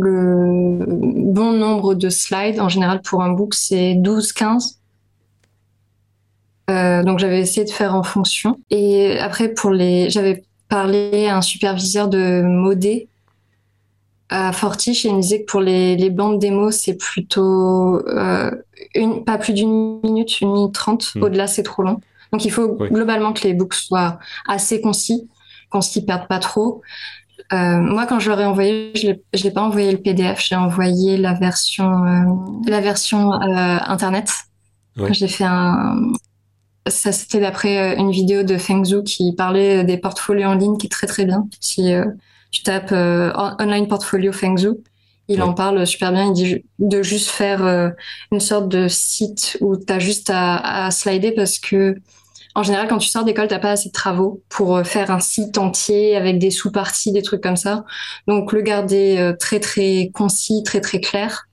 [0.00, 4.76] le bon nombre de slides, en général pour un book, c'est 12-15.
[6.68, 8.58] Euh, donc j'avais essayé de faire en fonction.
[8.70, 13.08] Et après, pour les, j'avais parlé à un superviseur de modé
[14.28, 18.50] à Fortiche et il me disait que pour les, les bandes démo, c'est plutôt euh,
[18.94, 21.14] une, pas plus d'une minute, une minute trente.
[21.14, 21.22] Hmm.
[21.22, 22.00] Au-delà, c'est trop long.
[22.32, 25.28] Donc il faut globalement que les books soient assez concis,
[25.70, 26.82] qu'on s'y perde pas trop.
[27.52, 30.56] Euh, moi, quand je leur ai envoyé, je ne l'ai pas envoyé le PDF, j'ai
[30.56, 32.24] envoyé la version, euh,
[32.66, 34.32] la version euh, internet.
[35.10, 36.12] J'ai fait un.
[36.88, 40.86] Ça, c'était d'après une vidéo de Feng Zhu qui parlait des portfolios en ligne, qui
[40.86, 41.46] est très très bien.
[41.60, 41.92] Si
[42.50, 44.70] tu tapes online portfolio Feng Zhu,
[45.28, 46.26] il en parle super bien.
[46.26, 47.92] Il dit de juste faire
[48.32, 51.96] une sorte de site où tu as juste à, à slider parce que
[52.56, 55.20] en général, quand tu sors d'école, t'as pas assez de travaux pour euh, faire un
[55.20, 57.84] site entier avec des sous-parties, des trucs comme ça.
[58.26, 61.48] Donc, le garder euh, très, très concis, très, très clair.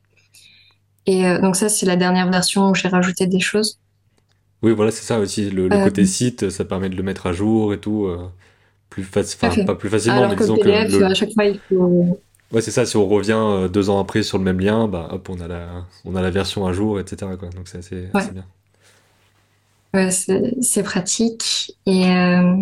[1.05, 3.79] Et euh, donc, ça, c'est la dernière version où j'ai rajouté des choses.
[4.61, 5.49] Oui, voilà, c'est ça aussi.
[5.49, 8.09] Le, côté site, ça permet de le mettre à jour et tout.
[8.89, 9.23] plus pas
[9.75, 11.03] plus facilement, mais disons que.
[11.03, 12.17] à chaque fois, il faut.
[12.53, 12.85] Ouais, c'est ça.
[12.85, 15.67] Si on revient deux ans après sur le même lien, bah, hop, on a la,
[16.05, 17.33] on a la version à jour, etc.
[17.37, 17.49] Quoi.
[17.49, 18.45] Donc, c'est assez, bien.
[19.93, 21.75] Ouais, c'est pratique.
[21.85, 22.55] Et euh,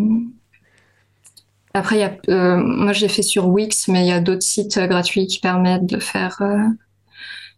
[1.74, 4.44] après, y a, euh, moi, je l'ai fait sur Wix, mais il y a d'autres
[4.44, 6.42] sites gratuits qui permettent de faire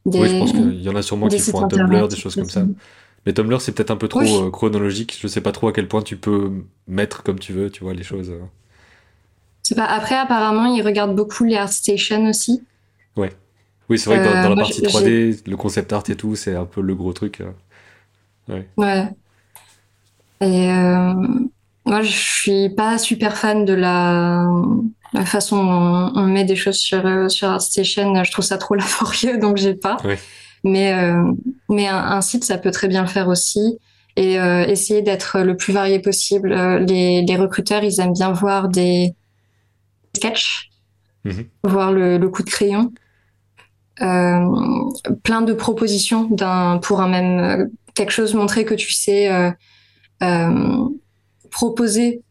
[0.06, 0.20] des.
[0.20, 2.50] Oui, je pense qu'il y en a sûrement qui font un Tumblr, des choses comme
[2.50, 2.66] ça.
[3.26, 5.18] Mais Tumblr, c'est peut-être un peu trop euh, chronologique.
[5.20, 6.52] Je sais pas trop à quel point tu peux
[6.88, 8.34] mettre comme tu veux, tu vois, les choses.
[9.62, 9.86] C'est pas.
[9.86, 12.64] Après, apparemment, ils regardent beaucoup les ArtStation aussi.
[13.16, 13.32] Ouais.
[13.90, 16.66] Oui, c'est vrai que dans, la partie 3D, le concept art et tout, c'est un
[16.66, 17.42] peu le gros truc.
[18.50, 18.68] Ouais.
[18.78, 19.08] Ouais.
[20.42, 21.14] Et euh,
[21.86, 24.48] moi, je suis pas super fan de la,
[25.26, 28.24] façon dont on met des choses sur, euh, sur ArtStation.
[28.24, 29.98] Je trouve ça trop laborieux, donc j'ai pas.
[30.64, 31.32] Mais, euh,
[31.70, 33.78] mais un, site, ça peut très bien le faire aussi.
[34.16, 36.54] Et essayer d'être le plus varié possible.
[36.86, 39.16] Les, les, recruteurs, ils aiment bien voir des
[40.16, 40.70] sketchs,
[41.26, 41.46] mhm.
[41.64, 42.92] voir le, le, coup de crayon.
[43.98, 49.52] plein de propositions d'un pour un même quelque chose montrer que tu sais euh,
[51.52, 52.24] proposer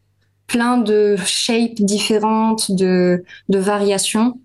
[0.47, 4.39] plein de shapes différentes, de, de variations.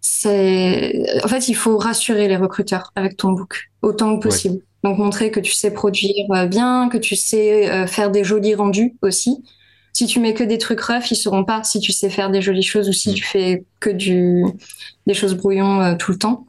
[0.00, 4.60] C'est, en fait, il faut rassurer les recruteurs avec ton book autant que possible.
[4.82, 8.56] Donc montrer que tu sais produire euh, bien, que tu sais euh, faire des jolis
[8.56, 9.44] rendus aussi.
[9.92, 12.42] Si tu mets que des trucs rough, ils sauront pas si tu sais faire des
[12.42, 13.14] jolies choses ou si mm.
[13.14, 14.44] tu fais que du
[15.06, 16.46] des choses brouillons tout le temps.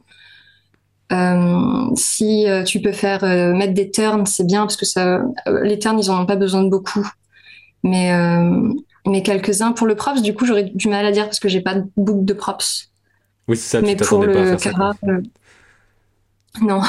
[1.12, 5.22] Euh, si euh, tu peux faire euh, mettre des turns, c'est bien parce que ça,
[5.62, 7.06] les turns, ils en ont pas besoin de beaucoup.
[7.82, 8.12] Mais,
[9.06, 9.72] mais quelques-uns.
[9.72, 11.84] Pour le props, du coup, j'aurais du mal à dire parce que j'ai pas de
[11.98, 12.90] book de props.
[13.46, 13.82] Oui, c'est ça.
[13.82, 14.94] Mais pour le Cara,
[16.62, 16.80] non,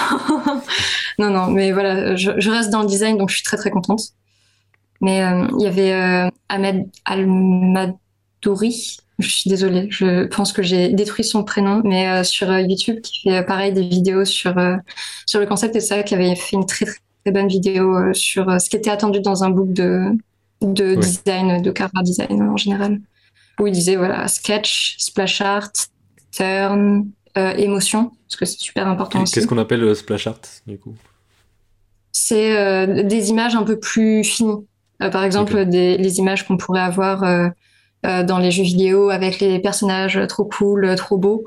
[1.19, 1.47] non, non.
[1.47, 3.99] Mais voilà, je, je, reste dans le design, donc je suis très très contente.
[5.01, 11.43] Mais il y avait Ahmed Almadouri Je suis désolée, je pense que j'ai détruit son
[11.43, 14.55] prénom, mais sur YouTube, qui fait pareil des vidéos sur
[15.25, 15.75] sur le concept.
[15.75, 19.21] Et ça, qui avait fait une très très bonne vidéo sur ce qui était attendu
[19.21, 20.09] dans un book de
[20.61, 22.99] de design, de car design en général,
[23.59, 25.71] où il disait voilà sketch, splash art,
[26.31, 29.33] turn, émotion, parce que c'est super important aussi.
[29.33, 30.95] Qu'est-ce qu'on appelle splash art du coup?
[32.11, 34.65] C'est euh, des images un peu plus finies.
[35.01, 37.23] Euh, par exemple, des, les images qu'on pourrait avoir
[38.05, 41.45] euh, dans les jeux vidéo avec les personnages trop cool, trop beaux.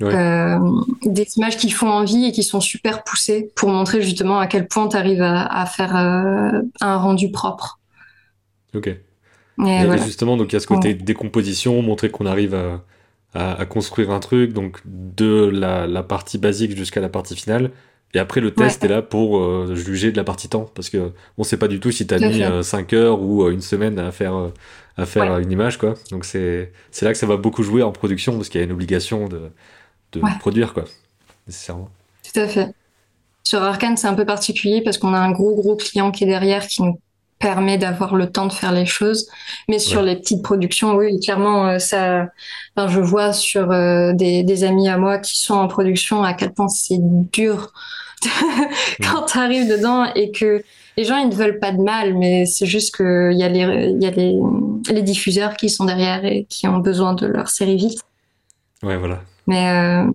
[0.00, 4.68] des images qui font envie et qui sont super poussées pour montrer justement à quel
[4.68, 7.78] point tu arrives à, faire un rendu propre.
[8.74, 8.88] Ok.
[8.88, 12.54] Et, justement, donc il y a ce côté décomposition, montrer qu'on arrive
[13.34, 17.70] à, construire un truc, donc de la, la partie basique jusqu'à la partie finale.
[18.14, 20.70] Et après, le test est là pour euh, juger de la partie temps.
[20.74, 23.44] Parce que on sait pas du tout si tu as mis 5 euh, heures ou
[23.44, 24.52] euh, une semaine à faire,
[24.96, 25.78] à faire une image.
[25.78, 25.94] quoi.
[26.10, 28.72] Donc c'est là que ça va beaucoup jouer en production parce qu'il y a une
[28.72, 29.50] obligation de,
[30.12, 30.84] de produire, quoi,
[31.46, 31.90] nécessairement.
[32.22, 32.74] Tout à fait.
[33.44, 36.26] Sur Arkane, c'est un peu particulier parce qu'on a un gros, gros client qui est
[36.26, 36.98] derrière qui nous
[37.38, 39.28] permet d'avoir le temps de faire les choses.
[39.68, 42.28] Mais sur les petites productions, oui, clairement, ça,
[42.74, 43.68] enfin, je vois sur
[44.14, 47.72] des, des, amis à moi qui sont en production à quel point c'est dur
[49.02, 50.64] quand tu arrives dedans et que
[50.96, 53.60] les gens ils ne veulent pas de mal, mais c'est juste qu'il y a, les,
[54.00, 54.38] y a les,
[54.90, 58.00] les, diffuseurs qui sont derrière et qui ont besoin de leur série vite.
[58.82, 59.22] Ouais, voilà.
[59.46, 60.10] Mais, euh,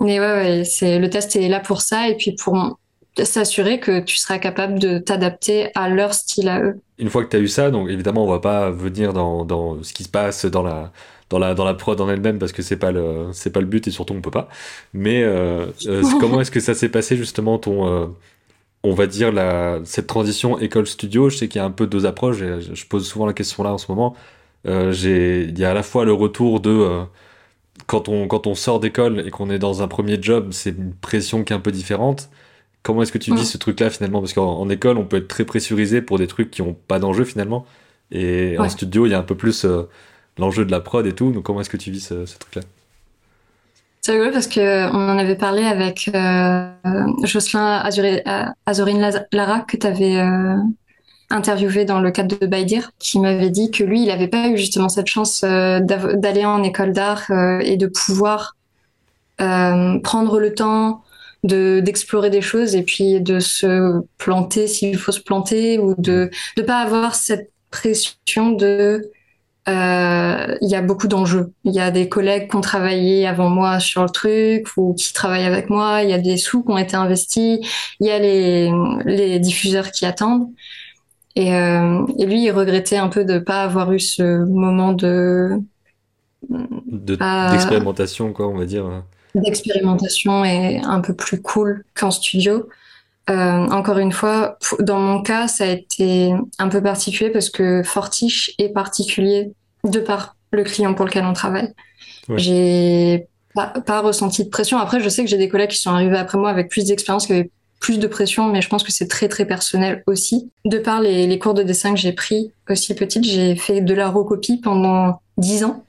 [0.00, 2.78] mais ouais, ouais c'est, le test est là pour ça et puis pour
[3.24, 6.80] s'assurer que tu seras capable de t'adapter à leur style à eux.
[6.98, 9.82] Une fois que tu as eu ça, donc évidemment, on va pas venir dans, dans
[9.82, 10.92] ce qui se passe dans la,
[11.30, 13.66] dans la, dans la prod en elle-même parce que c'est pas le, c'est pas le
[13.66, 14.48] but et surtout on peut pas.
[14.92, 18.06] Mais euh, euh, comment est-ce que ça s'est passé justement ton, euh,
[18.86, 21.86] on va dire la, cette transition école studio Je sais qu'il y a un peu
[21.86, 22.42] deux approches.
[22.42, 24.16] Et je pose souvent la question là en ce moment.
[24.64, 27.06] j'ai, il y a à la fois le retour de
[27.86, 30.94] quand on, quand on sort d'école et qu'on est dans un premier job, c'est une
[30.94, 32.30] pression qui est un peu différente.
[32.82, 34.20] Comment est-ce que tu vis ce truc-là finalement?
[34.20, 37.24] Parce qu'en école, on peut être très pressurisé pour des trucs qui ont pas d'enjeu
[37.24, 37.66] finalement.
[38.12, 39.66] Et en studio, il y a un peu plus
[40.38, 41.32] l'enjeu de la prod et tout.
[41.32, 42.62] Donc, comment est-ce que tu vis ce, truc-là?
[44.06, 46.68] C'est rigolo parce qu'on en avait parlé avec euh,
[47.24, 47.82] Jocelyn
[48.64, 50.54] Azorine Lara que tu avais euh,
[51.28, 54.56] interviewé dans le cadre de Baidir, qui m'avait dit que lui, il n'avait pas eu
[54.56, 58.54] justement cette chance euh, d'aller en école d'art et de pouvoir
[59.38, 61.02] prendre le temps
[61.42, 66.30] de d'explorer des choses et puis de se planter s'il faut se planter ou de
[66.56, 69.10] ne pas avoir cette pression de
[69.68, 71.52] euh, il y a beaucoup d'enjeux.
[71.64, 75.12] Il y a des collègues qui ont travaillé avant moi sur le truc ou qui
[75.12, 76.02] travaillent avec moi.
[76.02, 77.58] Il y a des sous qui ont été investis.
[78.00, 78.70] Il y a les,
[79.04, 80.50] les diffuseurs qui attendent.
[81.34, 85.60] Et, euh, et lui, il regrettait un peu de pas avoir eu ce moment de
[86.88, 89.02] d'expérimentation, quoi, on va dire.
[89.34, 92.68] D'expérimentation et un peu plus cool qu'en studio.
[93.28, 97.82] Euh, encore une fois, dans mon cas, ça a été un peu particulier parce que
[97.82, 99.52] Fortiche est particulier
[99.84, 101.72] de par le client pour lequel on travaille.
[102.36, 104.78] J'ai pas, ressenti de pression.
[104.78, 107.26] Après, je sais que j'ai des collègues qui sont arrivés après moi avec plus d'expérience,
[107.26, 110.50] qui avaient plus de pression, mais je pense que c'est très très personnel aussi.
[110.64, 114.08] De par les, cours de dessin que j'ai pris aussi petite, j'ai fait de la
[114.08, 115.84] recopie pendant dix ans.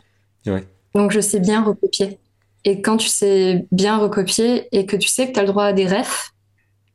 [0.96, 2.20] Donc je sais bien recopier.
[2.66, 5.66] Et quand tu sais bien recopier et que tu sais que tu as le droit
[5.66, 6.34] à des refs,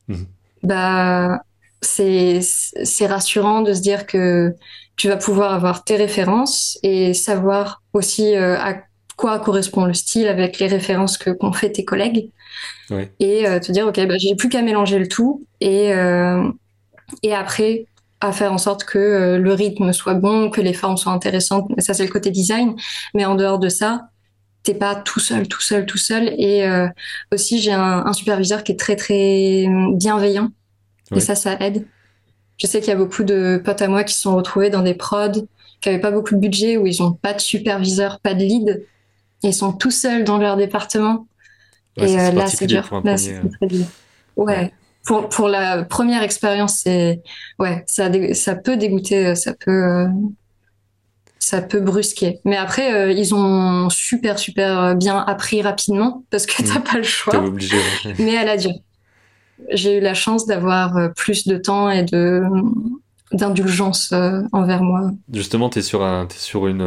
[0.09, 0.27] Mhm.
[0.62, 1.41] bah,
[1.81, 4.55] c'est rassurant de se dire que
[4.97, 8.83] tu vas pouvoir avoir tes références et savoir aussi euh, à
[9.17, 12.31] quoi correspond le style avec les références que qu'ont fait tes collègues.
[13.21, 16.47] Et euh, te dire, OK, bah, j'ai plus qu'à mélanger le tout et, euh,
[17.23, 17.87] et après
[18.21, 21.69] à faire en sorte que le rythme soit bon, que les formes soient intéressantes.
[21.79, 22.77] Ça, c'est le côté design.
[23.15, 24.03] Mais en dehors de ça,
[24.62, 26.35] t'es pas tout seul, tout seul, tout seul.
[26.38, 26.88] Et euh,
[27.33, 30.51] aussi, j'ai un, superviseur qui est très, très bienveillant.
[31.14, 31.87] Et ça, ça aide.
[32.57, 34.83] Je sais qu'il y a beaucoup de potes à moi qui se sont retrouvés dans
[34.83, 35.46] des prods
[35.83, 38.87] qui n'avaient pas beaucoup de budget, où ils n'ont pas de superviseur, pas de lead.
[39.42, 41.27] Et ils sont tout seuls dans leur département.
[41.96, 42.88] et euh, là, c'est dur.
[43.05, 43.48] Là, c'est euh.
[43.59, 43.87] très dur.
[44.37, 44.72] Ouais.
[45.05, 47.20] Pour, pour la première expérience, c'est
[47.59, 50.07] ouais, ça, ça peut dégoûter, ça peut
[51.42, 52.38] ça peut brusquer.
[52.44, 56.85] Mais après, euh, ils ont super, super bien appris rapidement parce que t'as mm.
[56.85, 57.37] pas le choix.
[57.37, 57.76] obligé.
[58.20, 58.57] Mais à la.
[59.70, 62.42] J'ai eu la chance d'avoir euh, plus de temps et de
[63.33, 65.11] d'indulgence euh, envers moi.
[65.33, 66.83] Justement, tu es sur, un, es sur une,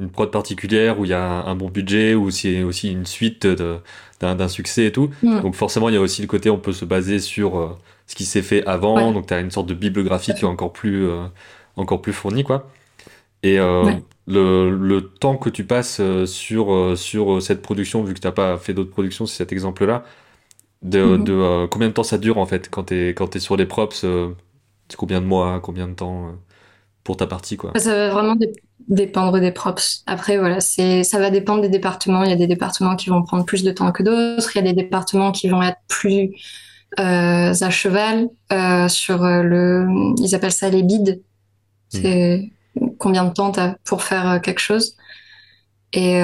[0.00, 3.46] une, prod particulière où il y a un, bon budget, où c'est aussi une suite
[4.20, 5.10] d'un succès et tout.
[5.22, 5.42] Mm.
[5.42, 8.24] Donc forcément, il y a aussi le côté, on peut se baser sur ce qui
[8.24, 9.12] s'est fait avant.
[9.12, 11.06] Donc tu as une sorte de bibliographie qui est encore plus,
[11.76, 12.42] encore plus fournie.
[12.42, 12.66] quoi.
[13.42, 18.32] Et le, le, temps que tu passes sur, sur cette production, vu que tu n'as
[18.32, 20.04] pas fait d'autres productions, c'est cet exemple-là,
[20.82, 21.24] de, mhm.
[21.24, 24.04] de combien de temps ça dure en fait quand tu es, es sur les props
[24.96, 26.32] combien de mois, combien de temps
[27.04, 27.72] pour ta partie quoi?
[27.76, 28.36] Ça va vraiment
[28.88, 30.02] dépendre des props.
[30.06, 32.24] Après voilà, c'est ça va dépendre des départements.
[32.24, 34.50] Il y a des départements qui vont prendre plus de temps que d'autres.
[34.54, 36.30] Il y a des départements qui vont être plus
[36.98, 39.86] euh, à cheval euh, sur euh, le.
[40.18, 41.20] Ils appellent ça les bids.
[41.88, 42.50] C'est
[42.98, 44.96] combien de temps t'as pour faire quelque chose.
[45.92, 46.20] Et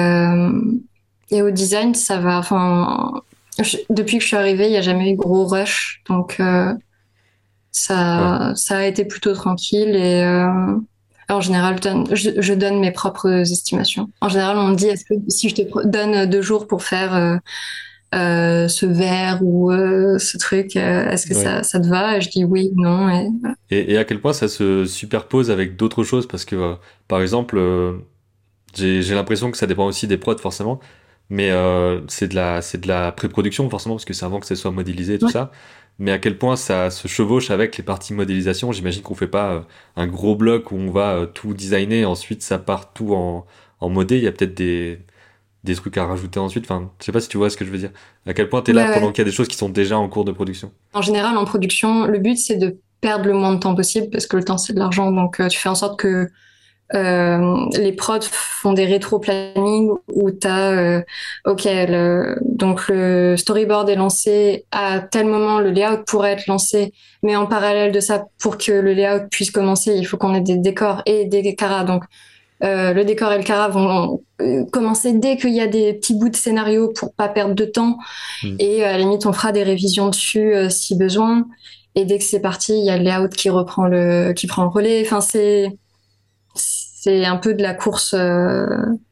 [1.31, 2.39] et au design, ça va.
[2.39, 3.21] Enfin,
[3.89, 6.41] depuis que je suis arrivée, il n'y a jamais eu gros rush, donc
[7.71, 10.75] ça, ça a été plutôt tranquille et euh,
[11.29, 11.75] en général,
[12.11, 14.09] je, je, donne mes propres estimations.
[14.21, 17.39] En général, on me dit est-ce que si je te donne deux jours pour faire
[18.15, 22.17] euh, euh, ce verre ou euh, ce truc, euh, est-ce que ça, ça, te va?
[22.17, 23.09] Et je dis oui, non.
[23.09, 23.29] Et,
[23.69, 26.27] et, et, à quel point ça se superpose avec d'autres choses?
[26.27, 26.75] Parce que, euh,
[27.07, 27.59] par exemple,
[28.75, 30.79] j'ai l'impression que ça dépend aussi des prods forcément,
[31.29, 31.51] mais
[32.07, 34.71] c'est de la c'est de la pré-production forcément parce que c'est avant que ça soit
[34.71, 35.51] modélisé et tout ça
[35.99, 38.71] mais à quel point ça se chevauche avec les parties modélisation?
[38.71, 39.61] J'imagine qu'on fait pas euh,
[39.97, 43.45] un gros bloc où on va euh, tout designer, ensuite ça part tout en,
[43.81, 44.17] en modé.
[44.17, 45.01] Il y a peut-être des,
[45.63, 46.65] des trucs à rajouter ensuite.
[46.65, 47.91] Enfin, je sais pas si tu vois ce que je veux dire.
[48.25, 49.97] À quel point tu es là pendant qu'il y a des choses qui sont déjà
[49.97, 50.71] en cours de production.
[50.93, 54.27] En général, en production, le but c'est de perdre le moins de temps possible parce
[54.27, 55.11] que le temps c'est de l'argent.
[55.11, 56.29] Donc euh, tu fais en sorte que
[56.95, 61.01] euh, les prods font des rétro-planning où tu as, euh,
[61.45, 61.67] ok,
[62.41, 66.91] donc le storyboard est lancé à tel moment, le layout pourrait être lancé,
[67.21, 70.41] mais en parallèle de ça, pour que le layout puisse commencer, il faut qu'on ait
[70.41, 71.83] des décors et des caras.
[71.83, 72.05] Donc
[72.63, 76.13] euh, le décor et le cara vont euh, commencer dès qu'il y a des petits
[76.13, 77.97] bouts de scénario pour pas perdre de temps.
[78.43, 78.55] Hmm.
[78.59, 81.45] Et à la limite, on fera des révisions dessus si besoin.
[81.95, 84.63] Et dès que c'est parti, il y a le layout qui reprend le, qui prend
[84.63, 85.01] le relais.
[85.05, 85.73] Enfin, c'est
[87.01, 88.65] c'est un peu de la course euh,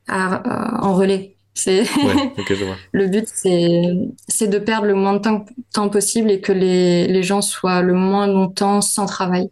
[0.09, 1.37] en relais.
[1.53, 1.83] C'est
[2.91, 5.21] le but, c'est de perdre le moins de
[5.73, 9.49] temps, possible et que les, gens soient le moins longtemps sans travail.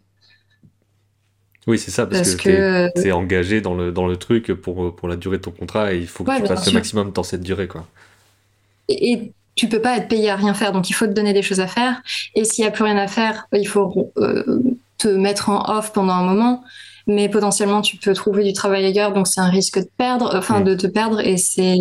[1.66, 5.08] Oui, c'est ça, parce, que, tu es, engagé dans le, dans le truc pour, pour
[5.08, 7.42] la durée de ton contrat et il faut que tu passes le maximum dans cette
[7.42, 7.66] durée.
[7.66, 7.86] Quoi.
[8.88, 11.42] Et, tu peux pas être payé à rien faire, donc il faut te donner des
[11.42, 12.02] choses à faire.
[12.34, 14.62] Et s'il y a plus rien à faire, il faut euh,
[14.98, 16.62] te mettre en off pendant un moment.
[17.06, 20.60] Mais potentiellement tu peux trouver du travail ailleurs, donc c'est un risque de perdre, enfin
[20.60, 21.78] de te perdre, et c'est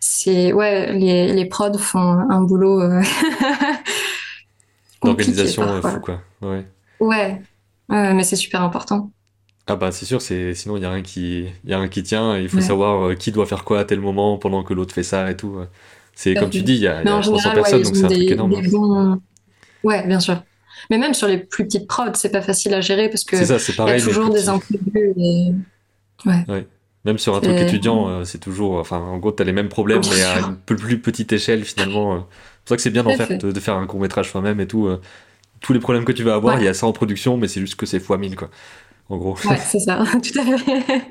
[0.00, 3.02] c'est ouais les, les prods font un boulot euh,
[5.04, 6.22] l'organisation euh, fou quoi.
[6.40, 6.66] Ouais.
[6.98, 7.42] Ouais,
[7.92, 9.10] mais c'est super important
[9.68, 12.02] ah bah c'est sûr c'est sinon il y a rien qui y a rien qui
[12.02, 14.92] tient il faut savoir euh, qui doit faire quoi à tel moment pendant que l'autre
[14.92, 15.58] fait ça et tout
[16.14, 18.30] c'est comme tu dis il y a, y a 300 personnes donc c'est un truc
[18.30, 19.20] énorme hein.
[19.84, 20.42] ouais bien sûr
[20.90, 23.88] mais même sur les plus petites prods, c'est pas facile à gérer parce que il
[23.88, 25.14] y a toujours des imprévus.
[26.24, 26.66] Ouais.
[27.04, 28.74] Même sur un truc étudiant, euh, c'est toujours.
[28.74, 32.14] Enfin, en gros, tu as les mêmes problèmes, mais à une plus petite échelle finalement.
[32.14, 32.18] Euh.
[32.18, 34.68] C'est pour ça que c'est bien d'en faire, de, faire un court métrage soi-même et
[34.68, 34.88] tout.
[35.62, 35.66] Euh.
[35.66, 37.60] Tous les problèmes que tu vas avoir, il y a ça en production, mais c'est
[37.60, 38.50] juste que c'est fois 1000, quoi.
[39.08, 39.36] En gros.
[39.48, 41.02] Ouais, c'est ça, tout à fait.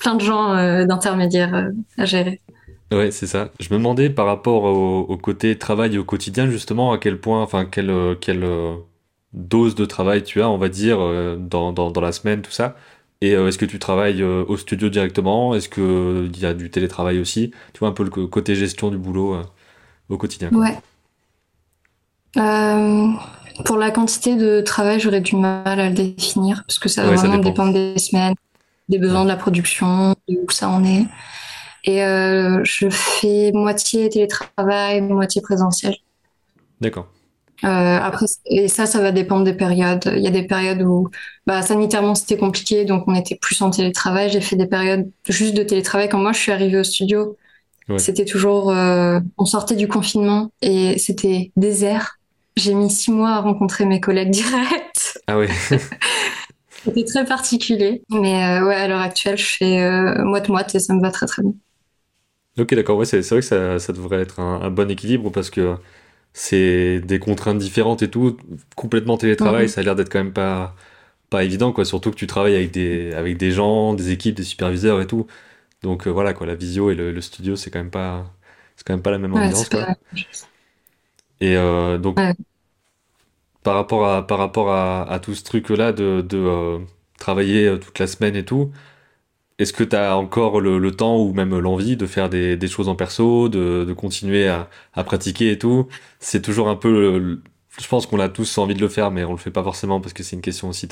[0.00, 2.40] Plein de gens d'intermédiaires à gérer.
[2.90, 3.50] Ouais, c'est ça.
[3.60, 7.64] Je me demandais par rapport au, côté travail au quotidien, justement, à quel point, enfin,
[7.64, 8.44] quelle, quelle
[9.32, 12.50] dose de travail tu as, on va dire, euh, dans, dans, dans la semaine, tout
[12.50, 12.76] ça.
[13.20, 15.54] Et euh, est-ce que tu travailles euh, au studio directement?
[15.54, 17.52] Est-ce qu'il y a du télétravail aussi?
[17.72, 19.36] Tu vois un peu le côté gestion du boulot
[20.08, 20.50] au quotidien.
[20.50, 20.78] Ouais.
[23.64, 27.14] Pour la quantité de travail, j'aurais du mal à le définir parce que ça va
[27.14, 28.34] vraiment dépendre des semaines,
[28.88, 31.04] des besoins de la production, de où ça en est.
[31.84, 35.96] Et je fais moitié télétravail, moitié présentiel.
[36.80, 37.08] D'accord.
[37.64, 40.12] Euh, après, et ça, ça va dépendre des périodes.
[40.16, 41.08] Il y a des périodes où,
[41.46, 44.30] bah, sanitairement, c'était compliqué, donc on était plus en télétravail.
[44.30, 46.08] J'ai fait des périodes juste de télétravail.
[46.08, 47.36] Quand moi, je suis arrivée au studio,
[47.98, 52.18] c'était toujours, euh, on sortait du confinement et c'était désert.
[52.56, 55.18] J'ai mis six mois à rencontrer mes collègues directs.
[55.28, 55.46] Ah oui.
[56.84, 58.02] c'était très particulier.
[58.10, 61.26] Mais euh, ouais, à l'heure actuelle, je fais euh, moite-moite et ça me va très
[61.26, 61.52] très bien.
[62.58, 62.98] Ok, d'accord.
[62.98, 65.76] Ouais, c'est vrai que ça, ça devrait être un, un bon équilibre parce que
[66.32, 68.36] c'est des contraintes différentes et tout.
[68.74, 69.68] Complètement télétravail, mhm.
[69.68, 70.74] ça a l'air d'être quand même pas,
[71.30, 71.84] pas évident, quoi.
[71.84, 75.26] Surtout que tu travailles avec des, avec des gens, des équipes, des superviseurs et tout.
[75.82, 78.24] Donc euh, voilà, quoi, la visio et le, studio, c'est quand même pas,
[78.76, 79.86] c'est quand même pas la même ambiance, quoi.
[81.42, 82.18] Et euh, donc,
[83.64, 86.78] par rapport à, par rapport à, à tout ce truc-là de, de euh,
[87.18, 88.70] travailler toute la semaine et tout,
[89.58, 92.94] est-ce que tu as encore le, temps ou même l'envie de faire des, choses en
[92.94, 94.68] perso, de, continuer à,
[95.04, 95.88] pratiquer et tout?
[96.20, 97.40] C'est toujours un peu
[97.80, 100.00] je pense qu'on a tous envie de le faire, mais on le fait pas forcément
[100.00, 100.86] parce que c'est une question aussi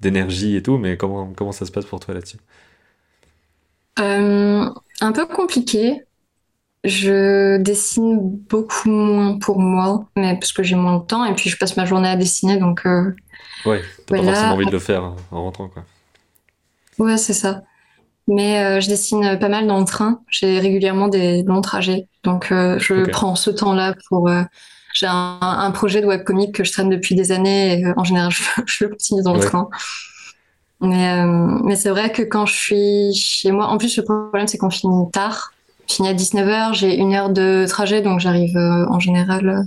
[0.00, 0.78] d'énergie et tout.
[0.78, 2.38] Mais comment, comment ça se passe pour toi là-dessus?
[3.98, 4.70] Euh,
[5.00, 6.02] Un peu compliqué.
[6.84, 8.18] Je dessine
[8.48, 11.76] beaucoup moins pour moi, mais parce que j'ai moins de temps et puis je passe
[11.76, 12.84] ma journée à dessiner, donc.
[12.86, 13.14] Euh,
[13.66, 15.84] ouais, t'as pas forcément envie de le faire en rentrant, quoi.
[16.98, 17.62] Ouais, c'est ça.
[18.28, 20.20] Mais euh, je dessine pas mal dans le train.
[20.28, 24.28] J'ai régulièrement des longs trajets, donc je prends ce temps-là pour
[24.92, 28.30] j'ai un, projet de webcomic que je traîne depuis des années et euh, en général,
[28.66, 29.68] je, le continue dans le train.
[30.80, 34.46] Mais, euh, mais c'est vrai que quand je suis chez moi, en plus, le problème,
[34.46, 35.51] c'est qu'on finit tard.
[35.94, 39.66] Finis à 19h, j'ai une heure de trajet, donc j'arrive euh, en général,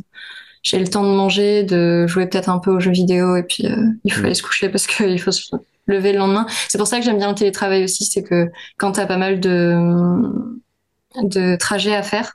[0.63, 3.65] j'ai le temps de manger, de jouer peut-être un peu aux jeux vidéo et puis
[4.03, 4.25] il faut mm.
[4.25, 5.55] aller se coucher parce qu'il faut se
[5.87, 6.45] lever le lendemain.
[6.67, 9.17] C'est pour ça que j'aime bien le télétravail aussi, c'est que quand tu as pas
[9.17, 9.77] mal de,
[11.21, 12.33] de trajets à faire,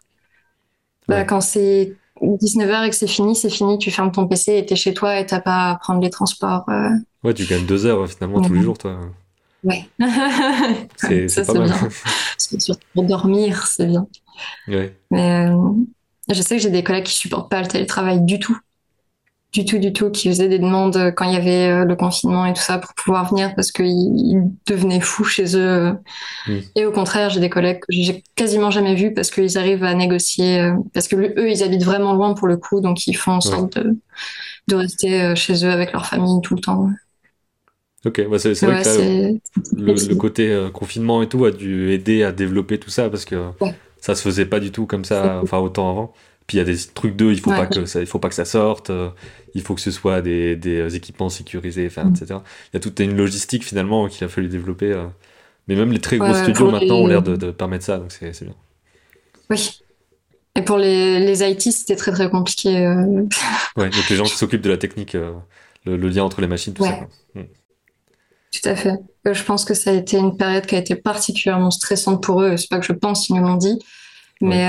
[1.08, 4.66] bah, quand c'est 19h et que c'est fini, c'est fini, tu fermes ton PC et
[4.66, 6.64] t'es chez toi et t'as pas à prendre les transports.
[6.68, 6.90] Euh.
[7.24, 8.98] Ouais, tu gagnes deux heures finalement tous les jours, toi.
[9.62, 9.88] Ouais.
[10.96, 11.68] c'est pas mal.
[11.68, 11.88] Bien.
[12.58, 14.06] Surtout pour dormir, c'est bien.
[14.68, 14.96] Ouais.
[15.10, 15.72] Mais euh,
[16.30, 18.58] je sais que j'ai des collègues qui supportent pas le télétravail du tout
[19.52, 22.46] du tout, du tout, qui faisaient des demandes quand il y avait euh, le confinement
[22.46, 25.94] et tout ça pour pouvoir venir parce qu'ils devenaient fous chez eux.
[26.46, 26.58] Mm.
[26.76, 29.94] Et au contraire, j'ai des collègues que j'ai quasiment jamais vus parce qu'ils arrivent à
[29.94, 33.32] négocier, euh, parce que eux, ils habitent vraiment loin pour le coup, donc ils font
[33.32, 33.96] en sorte de,
[34.68, 36.88] de, rester euh, chez eux avec leur famille tout le temps.
[38.06, 39.38] Ok, bah c'est vrai que
[39.76, 43.50] le, côté confinement et tout a dû aider à développer tout ça parce que
[44.00, 46.14] ça se faisait pas du tout comme ça, enfin autant avant.
[46.50, 48.28] Puis il y a des trucs d'eux, il faut pas que ça, il faut pas
[48.28, 49.10] que ça sorte, euh,
[49.54, 52.14] il faut que ce soit des, des euh, équipements sécurisés, enfin, mm.
[52.16, 52.40] etc.
[52.72, 54.90] Il y a toute une logistique finalement qu'il a fallu développer.
[54.90, 55.06] Euh.
[55.68, 58.42] Mais même les très gros studios maintenant ont l'air de, de, permettre ça, donc c'est
[58.42, 58.56] bien.
[59.48, 59.80] Oui.
[60.56, 62.84] Et pour les, les IT, c'était très très compliqué.
[63.76, 65.16] ouais, donc les gens qui s'occupent de la technique,
[65.84, 67.06] le, lien entre les machines, tout ça.
[67.36, 67.42] Mm.
[68.52, 68.98] Tout à fait.
[69.24, 72.56] Je pense que ça a été une période qui a été particulièrement stressante pour eux.
[72.56, 73.78] C'est pas que je pense, ils nous l'ont dit.
[74.40, 74.66] Mais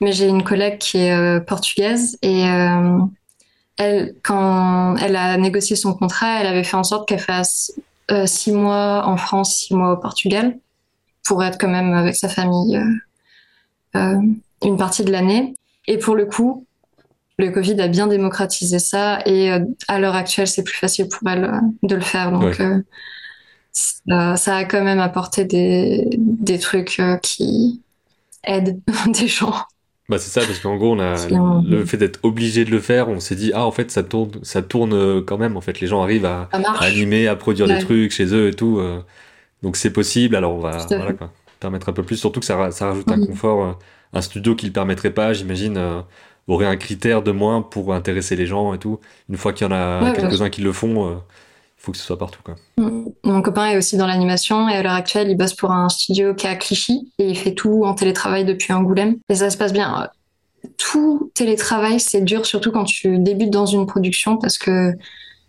[0.00, 2.98] mais j'ai une collègue qui est euh, portugaise et euh,
[3.76, 7.72] elle, quand elle a négocié son contrat, elle avait fait en sorte qu'elle fasse
[8.10, 10.58] euh, six mois en France, six mois au Portugal,
[11.24, 12.80] pour être quand même avec sa famille
[13.94, 15.54] une partie de l'année.
[15.86, 16.66] Et pour le coup,
[17.40, 19.50] le Covid a bien démocratisé ça et
[19.88, 21.50] à l'heure actuelle, c'est plus facile pour elle
[21.82, 22.30] de le faire.
[22.32, 22.60] Donc,
[23.72, 27.80] ça, a quand même apporté des, des trucs qui
[28.44, 29.54] aident des gens.
[30.10, 31.14] Bah c'est ça, parce qu'en gros, on a
[31.64, 34.32] le fait d'être obligé de le faire, on s'est dit, ah, en fait, ça tourne,
[34.42, 35.56] ça tourne euh, quand même.
[35.56, 36.48] En fait, les gens arrivent à,
[36.80, 38.80] animer, à produire des trucs chez eux et tout.
[38.80, 39.04] Euh.
[39.62, 42.16] donc c'est possible, alors on va voilà, quoi, permettre un peu plus.
[42.16, 43.64] Surtout que ça, ça rajoute un confort.
[43.64, 43.72] Euh,
[44.12, 45.78] un studio qui le permettrait pas, j'imagine,
[46.48, 48.98] aurait un critère de moins pour intéresser les gens et tout.
[49.28, 52.18] Une fois qu'il y en a quelques-uns qui le font, il faut que ce soit
[52.18, 52.40] partout.
[52.44, 52.56] Quoi.
[53.24, 56.34] Mon copain est aussi dans l'animation et à l'heure actuelle, il bosse pour un studio
[56.34, 59.16] qui est à Clichy et il fait tout en télétravail depuis Angoulême.
[59.28, 60.08] Et ça se passe bien.
[60.76, 64.92] Tout télétravail, c'est dur, surtout quand tu débutes dans une production parce que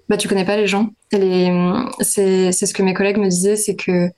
[0.08, 0.90] bah, tu connais pas les gens.
[1.12, 4.10] C'est ce que mes collègues me disaient, c'est que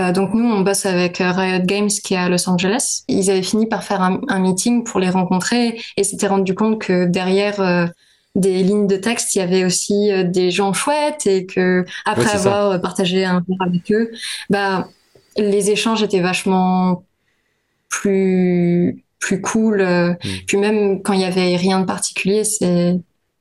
[0.00, 3.02] euh, donc nous, on bosse avec Riot Games qui est à Los Angeles.
[3.08, 6.80] Ils avaient fini par faire un, un meeting pour les rencontrer et s'étaient rendu compte
[6.80, 7.86] que derrière euh,
[8.34, 12.30] des lignes de texte, il y avait aussi euh, des gens chouettes et que après
[12.30, 14.10] avoir euh, partagé un peu avec eux,
[14.48, 14.88] bah
[15.36, 17.04] les échanges étaient vachement
[17.88, 19.80] plus plus cool.
[19.80, 20.28] Euh, mm.
[20.46, 22.98] Puis même quand il y avait rien de particulier, c'est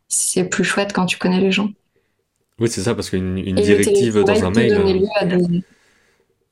[0.07, 1.69] c'est plus chouette quand tu connais les gens.
[2.57, 5.63] Oui, c'est ça parce qu'une une directive dans un mail.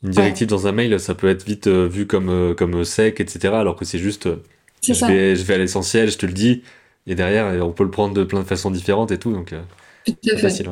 [0.03, 3.55] Une directive dans un mail, ça peut être vite vu comme comme sec, etc.
[3.55, 4.29] Alors que c'est juste,
[4.83, 6.61] je vais, je vais à l'essentiel, je te le dis
[7.07, 9.61] et derrière, on peut le prendre de plein de façons différentes et tout, donc euh,
[10.23, 10.69] c'est facile.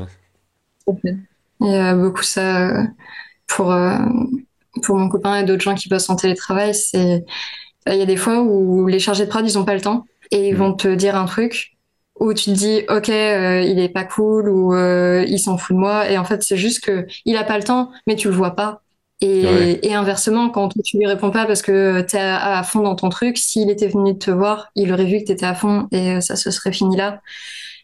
[1.62, 2.84] Il y a beaucoup ça euh,
[3.48, 3.98] pour, euh,
[4.84, 6.76] pour mon copain et d'autres gens qui bossent en télétravail.
[6.76, 7.24] C'est
[7.88, 10.06] il y a des fois où les chargés de prod ils ont pas le temps
[10.32, 10.58] et ils mm.
[10.58, 11.78] vont te dire un truc
[12.20, 16.10] où tu te dis ok il est pas cool ou il s'en fout de moi
[16.10, 18.56] et en fait c'est juste que il a pas le temps mais tu le vois
[18.56, 18.82] pas
[19.26, 23.10] et, inversement, quand tu lui réponds pas parce que tu es à, fond dans ton
[23.10, 26.22] truc, s'il était venu te voir, il aurait vu que tu étais à fond et
[26.22, 27.22] ça se serait fini là.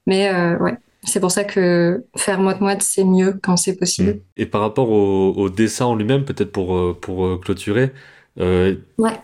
[0.08, 4.22] Mais euh, ouais, c'est pour ça que faire moite-moite, c'est mieux quand c'est possible.
[4.38, 7.92] Et par rapport au, dessin en lui-même, peut-être pour, euh, pour euh, clôturer,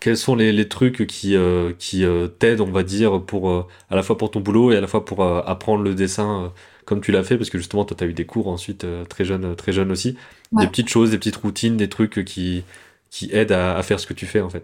[0.02, 1.36] quels sont les, les trucs qui,
[1.80, 2.06] qui
[2.40, 3.50] t'aident, on va dire, pour,
[3.90, 6.52] à la fois pour ton boulot et à la fois pour apprendre le dessin
[6.88, 9.04] comme tu l'as fait, parce que justement, toi, tu as eu des cours ensuite euh,
[9.04, 10.16] très jeune, très jeune aussi.
[10.54, 12.64] Des petites choses, des petites routines, des trucs qui,
[13.10, 14.64] qui aident à, faire ce que tu fais, en fait.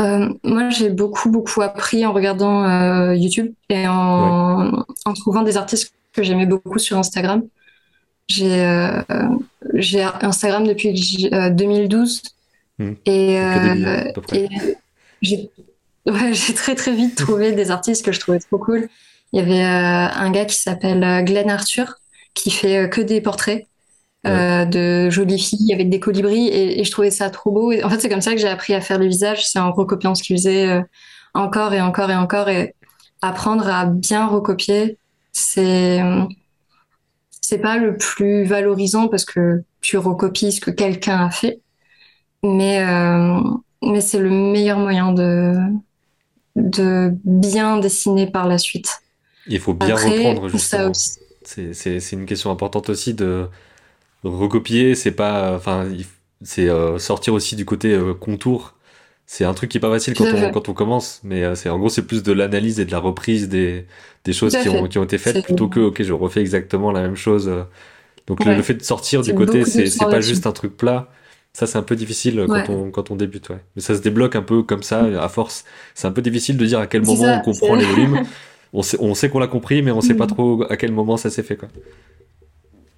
[0.00, 5.56] Euh, moi, j'ai beaucoup, beaucoup appris en regardant euh, YouTube et en, en, trouvant des
[5.56, 7.42] artistes que j'aimais beaucoup sur Instagram.
[8.28, 9.02] J'ai euh,
[10.22, 10.92] Instagram depuis
[11.32, 12.22] 2012
[12.78, 12.92] hmm.
[13.04, 14.48] et, et
[15.22, 15.50] j'ai
[16.06, 18.88] ouais, très, très vite trouvé des artistes que je trouvais trop cool.
[19.36, 21.96] Il y avait un gars qui s'appelle Glenn Arthur
[22.32, 23.66] qui fait que des portraits.
[24.26, 27.70] Euh, de jolies filles avec des colibris et, je trouvais ça trop beau.
[27.70, 29.70] Et en fait, c'est comme ça que j'ai appris à faire le visage, c'est en
[29.70, 30.82] recopiant ce qu'il faisait euh,
[31.34, 32.74] encore et encore et encore et
[33.22, 34.98] apprendre à bien recopier,
[35.32, 36.00] c'est
[37.30, 41.60] c'est pas le plus valorisant parce que tu recopies ce que quelqu'un a fait,
[42.42, 43.40] mais euh,
[43.82, 45.54] mais c'est le meilleur moyen de
[46.56, 49.02] de bien dessiner par la suite.
[49.48, 50.92] Il faut bien reprendre justement.
[51.44, 53.46] C'est une question importante aussi de
[54.24, 55.86] recopier, c'est pas, enfin,
[56.42, 58.74] c'est euh, sortir aussi du côté euh, contour.
[59.26, 61.68] C'est un truc qui est pas facile quand on, quand on commence, mais euh, c'est
[61.68, 63.84] en gros c'est plus de l'analyse et de la reprise des,
[64.24, 67.02] des choses qui ont, qui ont été faites plutôt que ok je refais exactement la
[67.02, 67.50] même chose.
[68.28, 71.10] Donc le, fait de sortir du côté c'est c'est pas juste un truc plat.
[71.52, 73.58] Ça c'est un peu difficile quand on quand on débute ouais.
[73.74, 75.64] Mais ça se débloque un peu comme ça à force.
[75.96, 78.22] C'est un peu difficile de dire à quel moment on comprend les volumes.
[78.72, 80.28] On sait on sait qu'on l'a compris mais on sait pas mm.
[80.28, 81.68] trop à quel moment ça s'est fait quoi.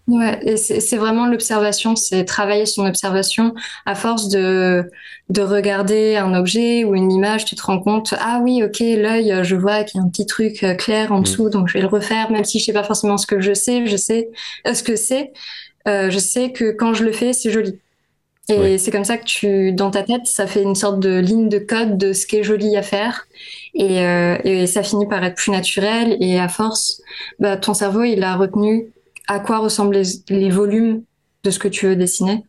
[0.08, 3.54] Ouais, c'est vraiment l'observation, c'est travailler son observation.
[3.84, 4.90] À force de,
[5.28, 9.40] de regarder un objet ou une image, tu te rends compte, ah oui, ok, l'œil,
[9.42, 11.24] je vois qu'il y a un petit truc euh, clair en mm.
[11.24, 13.52] dessous, donc je vais le refaire, même si je sais pas forcément ce que je
[13.52, 14.30] sais, je sais
[14.66, 15.32] euh, ce que c'est.
[15.86, 17.78] Euh, je sais que quand je le fais, c'est joli.
[18.48, 21.50] Et c'est comme ça que tu, dans ta tête, ça fait une sorte de ligne
[21.50, 23.26] de code de ce qui est joli à faire.
[23.74, 26.16] Et, euh, et ça finit par être plus naturel.
[26.20, 27.02] Et à force,
[27.38, 28.90] bah, ton cerveau, il a retenu
[29.26, 31.02] à quoi ressemblent les, volumes
[31.44, 32.44] de ce que tu veux dessiner.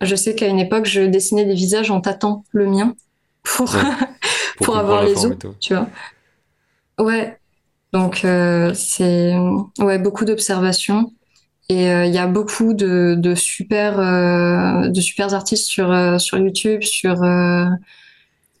[0.00, 2.94] Je sais qu'à une époque, je dessinais des visages en tâtant le mien
[3.42, 3.74] pour,
[4.62, 5.88] pour, avoir les os, tu vois.
[6.98, 7.36] Ouais.
[7.92, 9.34] Donc, euh, c'est
[9.78, 11.12] ouais, beaucoup d'observations.
[11.68, 16.38] Et euh, il y a beaucoup de, de super, euh, de super artistes sur, sur
[16.38, 17.22] YouTube, sur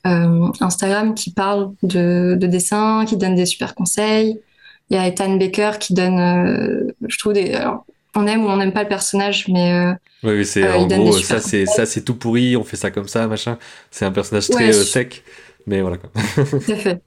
[0.04, 4.40] Instagram qui parlent de, de dessin, qui donnent des super conseils.
[4.90, 7.58] Il y a Ethan Baker qui donne, euh, je trouve, des.
[8.14, 9.72] on aime ou on n'aime pas le personnage, mais.
[9.72, 9.92] Euh,
[10.22, 13.08] oui, c'est euh, en gros, ça c'est ça c'est tout pourri, on fait ça comme
[13.08, 13.58] ça, machin.
[13.90, 15.24] C'est un personnage très sec,
[15.66, 16.10] mais voilà quoi.
[16.44, 17.02] Tout à fait.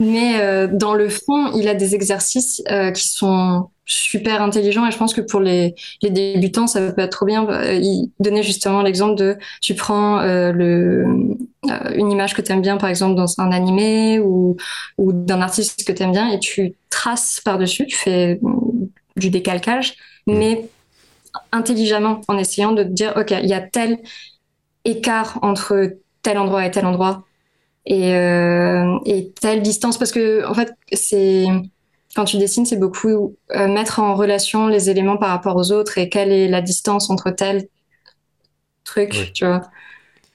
[0.00, 2.62] Mais dans le fond, il a des exercices
[2.94, 7.10] qui sont super intelligents et je pense que pour les, les débutants, ça peut être
[7.10, 7.46] trop bien.
[7.72, 11.36] Il donnait justement l'exemple de tu prends le
[11.66, 14.56] euh, une image que tu aimes bien, par exemple, dans un animé ou,
[14.96, 18.40] ou d'un artiste que tu aimes bien, et tu traces par-dessus, tu fais
[19.16, 19.94] du décalcage,
[20.26, 20.38] mm.
[20.38, 20.68] mais
[21.50, 23.98] intelligemment, en essayant de te dire, OK, il y a tel
[24.84, 27.24] écart entre tel endroit et tel endroit,
[27.86, 31.46] et, euh, et telle distance, parce que, en fait, c'est
[32.14, 35.98] quand tu dessines, c'est beaucoup euh, mettre en relation les éléments par rapport aux autres
[35.98, 37.68] et quelle est la distance entre tel
[38.84, 39.62] truc, tu vois.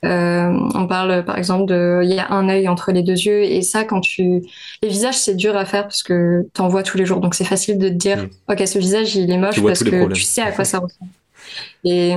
[0.06, 3.44] Euh, on parle par exemple de, il y a un œil entre les deux yeux
[3.44, 4.42] et ça quand tu,
[4.82, 7.46] les visages c'est dur à faire parce que t'en vois tous les jours donc c'est
[7.46, 8.30] facile de te dire, mm.
[8.52, 11.12] ok ce visage il est moche parce que tu sais à quoi ça ressemble.
[11.86, 12.16] Et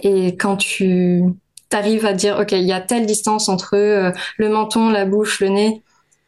[0.00, 1.22] et quand tu
[1.68, 5.38] t'arrives à dire, ok il y a telle distance entre euh, le menton, la bouche,
[5.38, 5.82] le nez,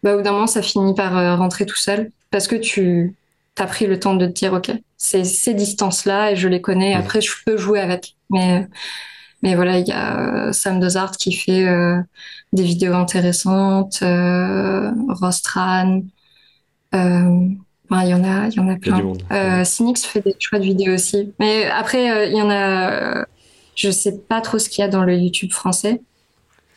[0.06, 3.14] bah au bout d'un moment ça finit par euh, rentrer tout seul parce que tu
[3.56, 6.60] t'as pris le temps de te dire, ok c'est ces distances là et je les
[6.60, 6.94] connais.
[6.94, 6.98] Mm.
[6.98, 8.68] Après je peux jouer avec, mais
[9.42, 12.00] mais voilà, il y a euh, Sam Dozart qui fait euh,
[12.52, 16.02] des vidéos intéressantes, euh, Rostran.
[16.94, 17.48] Euh,
[17.90, 19.12] il y en a, il y en a plein.
[19.30, 21.32] Euh, Cynix fait des choix de vidéos aussi.
[21.38, 23.26] Mais après, il y en a.
[23.76, 26.00] je sais pas trop ce qu'il y a dans le YouTube français.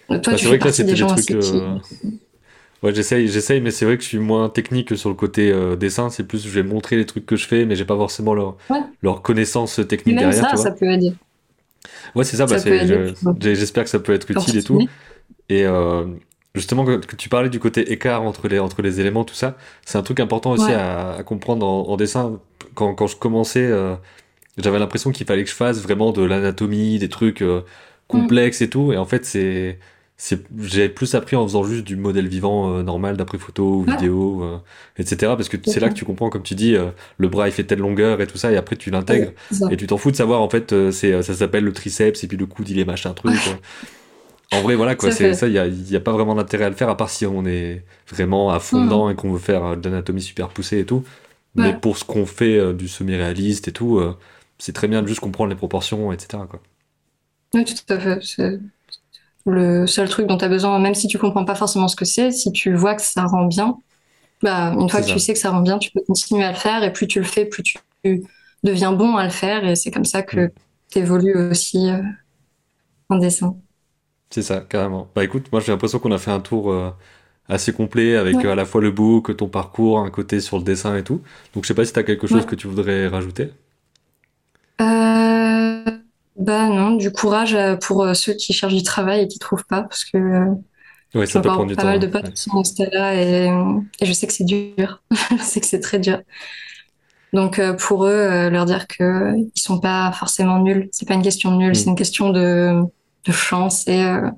[0.07, 1.43] Toi, bah, tu fais vrai que là, c'était des, des trucs.
[2.81, 6.09] Ouais, j'essaye, j'essaye, mais c'est vrai que je suis moins technique sur le côté dessin.
[6.09, 8.55] C'est plus, je vais montrer les trucs que je fais, mais j'ai pas forcément leur,
[9.01, 10.51] leur connaissance technique Même derrière.
[10.51, 11.13] Ça, ça peut aider.
[12.15, 12.57] Ouais, c'est ça, bah,
[13.39, 14.87] j'espère que ça peut être utile et tout.
[15.49, 16.05] Et euh,
[16.55, 19.97] justement, que, tu parlais du côté écart entre les, entre les éléments, tout ça, c'est
[19.97, 22.39] un truc important aussi à, comprendre en, dessin.
[22.75, 23.95] Quand, quand je commençais, euh,
[24.57, 27.61] j'avais l'impression qu'il fallait que je fasse vraiment de l'anatomie, des trucs euh,
[28.07, 28.93] complexes et tout.
[28.93, 29.79] Et en fait, c'est
[30.57, 34.43] j'ai plus appris en faisant juste du modèle vivant euh, normal d'après photo ou vidéo
[34.43, 34.57] euh,
[34.97, 37.53] etc parce que c'est là que tu comprends comme tu dis euh, le bras il
[37.53, 39.31] fait telle longueur et tout ça et après tu l'intègres.
[39.71, 42.37] Et tu t'en fous de savoir en fait c'est ça s'appelle le triceps et puis
[42.37, 43.39] le coude il est machin truc
[44.51, 46.69] en vrai voilà quoi c'est ça il y a, y a pas vraiment d'intérêt à
[46.69, 49.77] le faire à part si on est vraiment à fond dedans et qu'on veut faire
[49.77, 51.03] de l'anatomie super poussée et tout.
[51.55, 54.01] Mais pour ce qu'on fait du semi-réaliste et tout
[54.57, 56.61] c'est très bien de juste comprendre les proportions etc quoi.
[57.53, 58.59] Oui tout à fait
[59.45, 62.05] le seul truc dont tu as besoin, même si tu comprends pas forcément ce que
[62.05, 63.77] c'est, si tu vois que ça rend bien,
[64.41, 66.57] bah, une fois que tu sais que ça rend bien, tu peux continuer à le
[66.57, 66.83] faire.
[66.83, 67.77] Et plus tu le fais, plus tu
[68.63, 69.65] deviens bon à le faire.
[69.65, 70.51] Et c'est comme ça que mm.
[70.91, 72.01] tu évolues aussi euh,
[73.09, 73.55] en dessin.
[74.29, 75.09] C'est ça, carrément.
[75.15, 76.91] Bah écoute, moi j'ai l'impression qu'on a fait un tour euh,
[77.47, 80.95] assez complet avec à la fois le book, ton parcours, un côté sur le dessin
[80.95, 81.21] et tout.
[81.53, 83.51] Donc je sais pas si tu as quelque chose que tu voudrais rajouter.
[84.81, 85.83] Euh,
[86.39, 90.05] bah non, du courage pour ceux qui cherchent du travail et qui trouvent pas, parce
[90.05, 90.45] que
[91.15, 91.87] oui, ça peut prendre du pas temps.
[91.87, 93.49] mal de potes qui sont là et,
[93.99, 95.01] et, je sais que c'est dur.
[95.11, 96.19] je sais que c'est très dur.
[97.33, 100.89] Donc euh, pour eux, euh, leur dire que ils sont pas forcément nuls.
[100.91, 101.75] C'est pas une question de nul, mm.
[101.75, 102.81] c'est une question de,
[103.25, 104.29] de chance et, euh,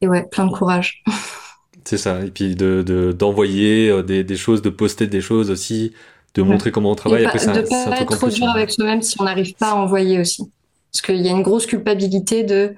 [0.00, 1.02] et ouais, plein de courage.
[1.84, 2.20] c'est ça.
[2.20, 5.94] Et puis de d'envoyer des, des, choses, de poster des choses aussi,
[6.34, 7.24] de montrer comment on travaille.
[7.24, 10.50] Après, de pas être trop dur avec soi-même si on n'arrive pas à envoyer aussi.
[10.92, 12.74] Parce qu'il y a une grosse culpabilité de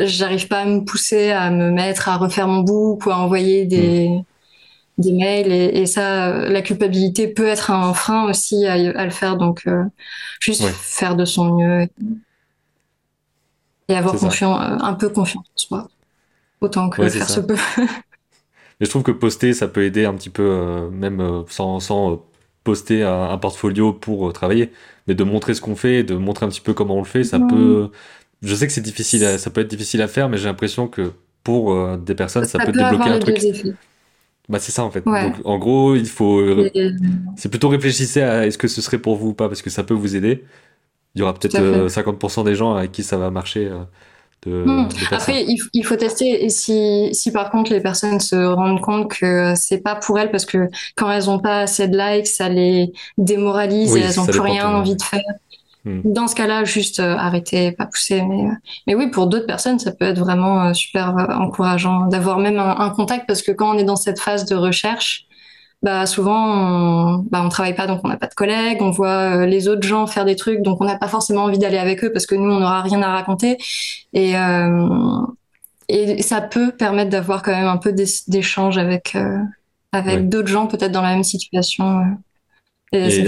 [0.00, 3.64] j'arrive pas à me pousser à me mettre à refaire mon book ou à envoyer
[3.64, 4.22] des, mm.
[4.98, 5.52] des mails.
[5.52, 9.36] Et, ça la culpabilité peut être un frein aussi à, le faire.
[9.36, 9.84] Donc euh,
[10.40, 11.88] juste faire de son mieux
[13.88, 15.88] et avoir confiance euh, un peu confiance en soi
[16.60, 20.28] autant que faire se peut mais je trouve que poster ça peut aider un petit
[20.28, 22.22] peu euh, même sans, sans
[22.64, 24.72] poster un, un, portfolio pour travailler
[25.08, 27.24] mais de montrer ce qu'on fait de montrer un petit peu comment on le fait
[27.24, 27.90] ça peut
[28.42, 31.12] je sais que c'est difficile, ça peut être difficile à faire, mais j'ai l'impression que
[31.42, 33.38] pour euh, des personnes, ça, peut, débloquer un truc.
[34.48, 35.04] Bah c'est ça en fait.
[35.04, 36.40] Donc en gros, il faut.
[36.40, 36.70] Euh,
[37.36, 39.84] c'est plutôt réfléchissez à est-ce que ce serait pour vous ou pas parce que ça
[39.84, 40.44] peut vous aider.
[41.14, 43.70] Il y aura peut-être 50% euh, des gens avec qui ça va marcher.
[44.46, 44.88] De, hmm.
[45.10, 49.54] Après, il, faut tester et si, si par contre les personnes se rendent compte que
[49.56, 52.92] c'est pas pour elles parce que quand elles ont pas assez de likes, ça les
[53.16, 55.22] démoralise et elles ont plus rien envie de faire.
[55.84, 56.00] Hmm.
[56.04, 58.22] Dans ce cas-là, juste euh, arrêter, pas pousser.
[58.22, 58.52] Mais, euh,
[58.86, 62.90] mais oui, pour d'autres personnes, ça peut être vraiment euh, super encourageant d'avoir même un,
[62.90, 65.27] contact parce que quand on est dans cette phase de recherche,
[65.82, 69.46] bah souvent on, bah, on travaille pas donc on n'a pas de collègues, on voit
[69.46, 72.12] les autres gens faire des trucs donc on n'a pas forcément envie d'aller avec eux
[72.12, 73.58] parce que nous on n'aura rien à raconter
[74.12, 74.32] et
[75.90, 77.94] et ça peut permettre d'avoir quand même un peu
[78.26, 79.16] d'échange avec
[79.92, 82.02] avec d'autres gens peut-être dans la même situation.
[82.92, 83.24] et,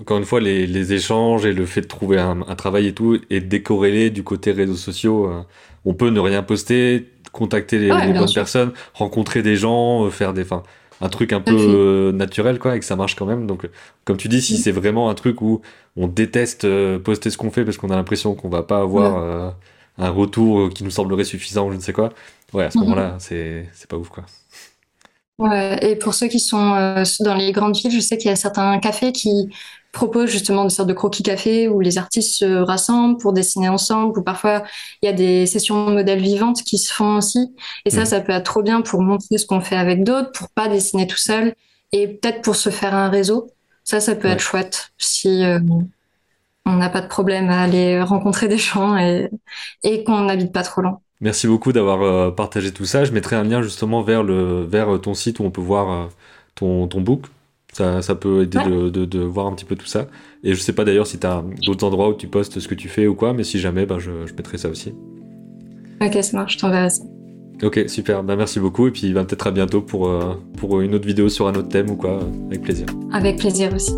[0.00, 3.40] encore une fois, les, échanges et le fait de trouver un, travail et tout est
[3.40, 5.28] décorrélé du côté réseaux sociaux.
[5.28, 5.42] Euh.
[5.84, 10.42] on peut ne rien poster, contacter les, bonnes personnes, rencontrer des gens, euh, faire des,
[10.42, 10.62] enfin,
[11.00, 13.46] un truc un peu euh, naturel quoi, et que ça marche quand même.
[13.46, 13.68] Donc,
[14.04, 14.56] comme tu dis, si mm.
[14.56, 15.60] c'est vraiment un truc où
[15.96, 16.66] on déteste
[16.98, 19.54] poster ce qu'on fait parce qu'on a l'impression qu'on va pas avoir
[19.98, 22.10] un retour qui nous semblerait suffisant ou je ne sais quoi,
[22.52, 22.80] ouais, à ce mm-hmm.
[22.82, 24.24] moment-là, c'est c'est pas ouf quoi.
[25.38, 28.36] Ouais, et pour ceux qui sont dans les grandes villes, je sais qu'il y a
[28.36, 29.48] certains cafés qui
[29.92, 34.18] propose justement des sortes de croquis café où les artistes se rassemblent pour dessiner ensemble,
[34.18, 34.62] ou parfois
[35.02, 37.54] il y a des sessions modèles vivantes qui se font aussi.
[37.84, 38.06] Et ça, mm.
[38.06, 41.06] ça peut être trop bien pour montrer ce qu'on fait avec d'autres, pour pas dessiner
[41.06, 41.54] tout seul,
[41.92, 43.50] et peut-être pour se faire un réseau.
[43.84, 45.58] Ça, ça peut être chouette si euh,
[46.66, 49.28] on n'a pas de problème à aller rencontrer des gens et,
[49.82, 51.00] et qu'on n'habite pas trop loin.
[51.20, 53.04] Merci beaucoup d'avoir euh, partagé tout ça.
[53.04, 56.06] Je mettrai un lien justement vers, le, vers ton site où on peut voir euh,
[56.54, 57.26] ton, ton book
[57.72, 60.06] ça, ça peut aider de, de, de, voir un petit peu tout ça.
[60.42, 62.74] Et je sais pas d'ailleurs si tu as d'autres endroits où tu postes ce que
[62.74, 64.92] tu fais ou quoi, mais si jamais, ben, je, je mettrai ça aussi.
[66.02, 67.02] Ok, ça marche, je t'enverrai ça.
[67.62, 68.88] Ok, super, ben, merci beaucoup.
[68.88, 71.68] Et puis ben, peut-être à bientôt pour, euh, pour une autre vidéo sur un autre
[71.68, 72.86] thème ou quoi, avec plaisir.
[73.12, 73.92] Avec plaisir aussi.